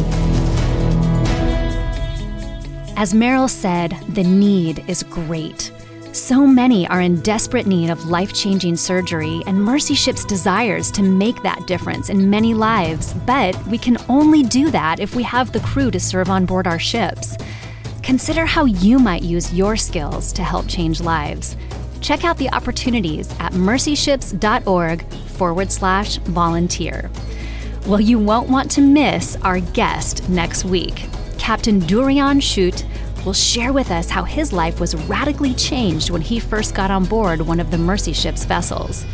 As 2.97 3.14
Merryl 3.14 3.49
said, 3.49 3.97
the 4.09 4.25
need 4.25 4.85
is 4.88 5.05
great. 5.05 5.71
So 6.12 6.47
many 6.47 6.88
are 6.88 7.03
in 7.03 7.21
desperate 7.21 7.66
need 7.66 7.90
of 7.90 8.07
life 8.07 8.33
changing 8.33 8.77
surgery, 8.77 9.42
and 9.47 9.62
Mercy 9.62 9.94
Ships 9.94 10.25
desires 10.25 10.90
to 10.92 11.03
make 11.03 11.42
that 11.42 11.66
difference 11.66 12.09
in 12.09 12.29
many 12.29 12.55
lives. 12.55 13.12
But 13.27 13.55
we 13.66 13.79
can 13.79 13.99
only 14.09 14.42
do 14.42 14.71
that 14.71 15.01
if 15.01 15.14
we 15.14 15.23
have 15.25 15.53
the 15.53 15.61
crew 15.61 15.90
to 15.90 16.01
serve 16.01 16.31
on 16.31 16.47
board 16.47 16.66
our 16.66 16.79
ships. 16.79 17.37
Consider 18.03 18.47
how 18.47 18.64
you 18.64 18.99
might 18.99 19.23
use 19.23 19.53
your 19.53 19.77
skills 19.77 20.33
to 20.33 20.42
help 20.42 20.66
change 20.66 21.01
lives. 21.01 21.57
Check 22.01 22.25
out 22.25 22.38
the 22.38 22.51
opportunities 22.51 23.31
at 23.38 23.53
mercyships.org 23.53 25.03
forward 25.12 25.71
slash 25.71 26.16
volunteer. 26.18 27.11
Well, 27.87 28.01
you 28.01 28.18
won't 28.18 28.49
want 28.49 28.71
to 28.73 28.81
miss 28.81 29.37
our 29.42 29.61
guest 29.61 30.29
next 30.29 30.64
week. 30.64 31.07
Captain 31.38 31.79
Durian 31.79 32.40
Schutt 32.40 32.85
will 33.24 33.33
share 33.33 33.72
with 33.72 33.90
us 33.90 34.11
how 34.11 34.24
his 34.24 34.52
life 34.52 34.81
was 34.81 34.94
radically 34.94 35.54
changed 35.54 36.11
when 36.11 36.22
he 36.22 36.40
first 36.40 36.74
got 36.74 36.90
on 36.90 37.04
board 37.04 37.40
one 37.40 37.61
of 37.61 37.70
the 37.70 37.78
Mercy 37.78 38.12
Ship's 38.12 38.44
vessels. 38.44 39.04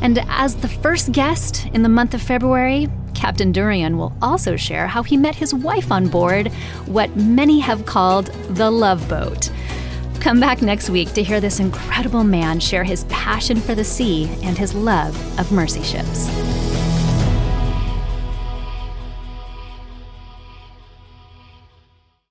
And 0.00 0.18
as 0.28 0.56
the 0.56 0.68
first 0.68 1.12
guest 1.12 1.66
in 1.66 1.82
the 1.82 1.88
month 1.88 2.14
of 2.14 2.22
February, 2.22 2.88
Captain 3.14 3.50
Durian 3.50 3.96
will 3.96 4.12
also 4.20 4.56
share 4.56 4.86
how 4.86 5.02
he 5.02 5.16
met 5.16 5.34
his 5.34 5.54
wife 5.54 5.90
on 5.90 6.08
board 6.08 6.48
what 6.86 7.16
many 7.16 7.60
have 7.60 7.86
called 7.86 8.26
the 8.50 8.70
love 8.70 9.08
boat. 9.08 9.50
Come 10.20 10.40
back 10.40 10.60
next 10.60 10.90
week 10.90 11.12
to 11.14 11.22
hear 11.22 11.40
this 11.40 11.60
incredible 11.60 12.24
man 12.24 12.60
share 12.60 12.84
his 12.84 13.04
passion 13.04 13.58
for 13.58 13.74
the 13.74 13.84
sea 13.84 14.28
and 14.42 14.58
his 14.58 14.74
love 14.74 15.16
of 15.38 15.50
mercy 15.52 15.82
ships. 15.82 16.75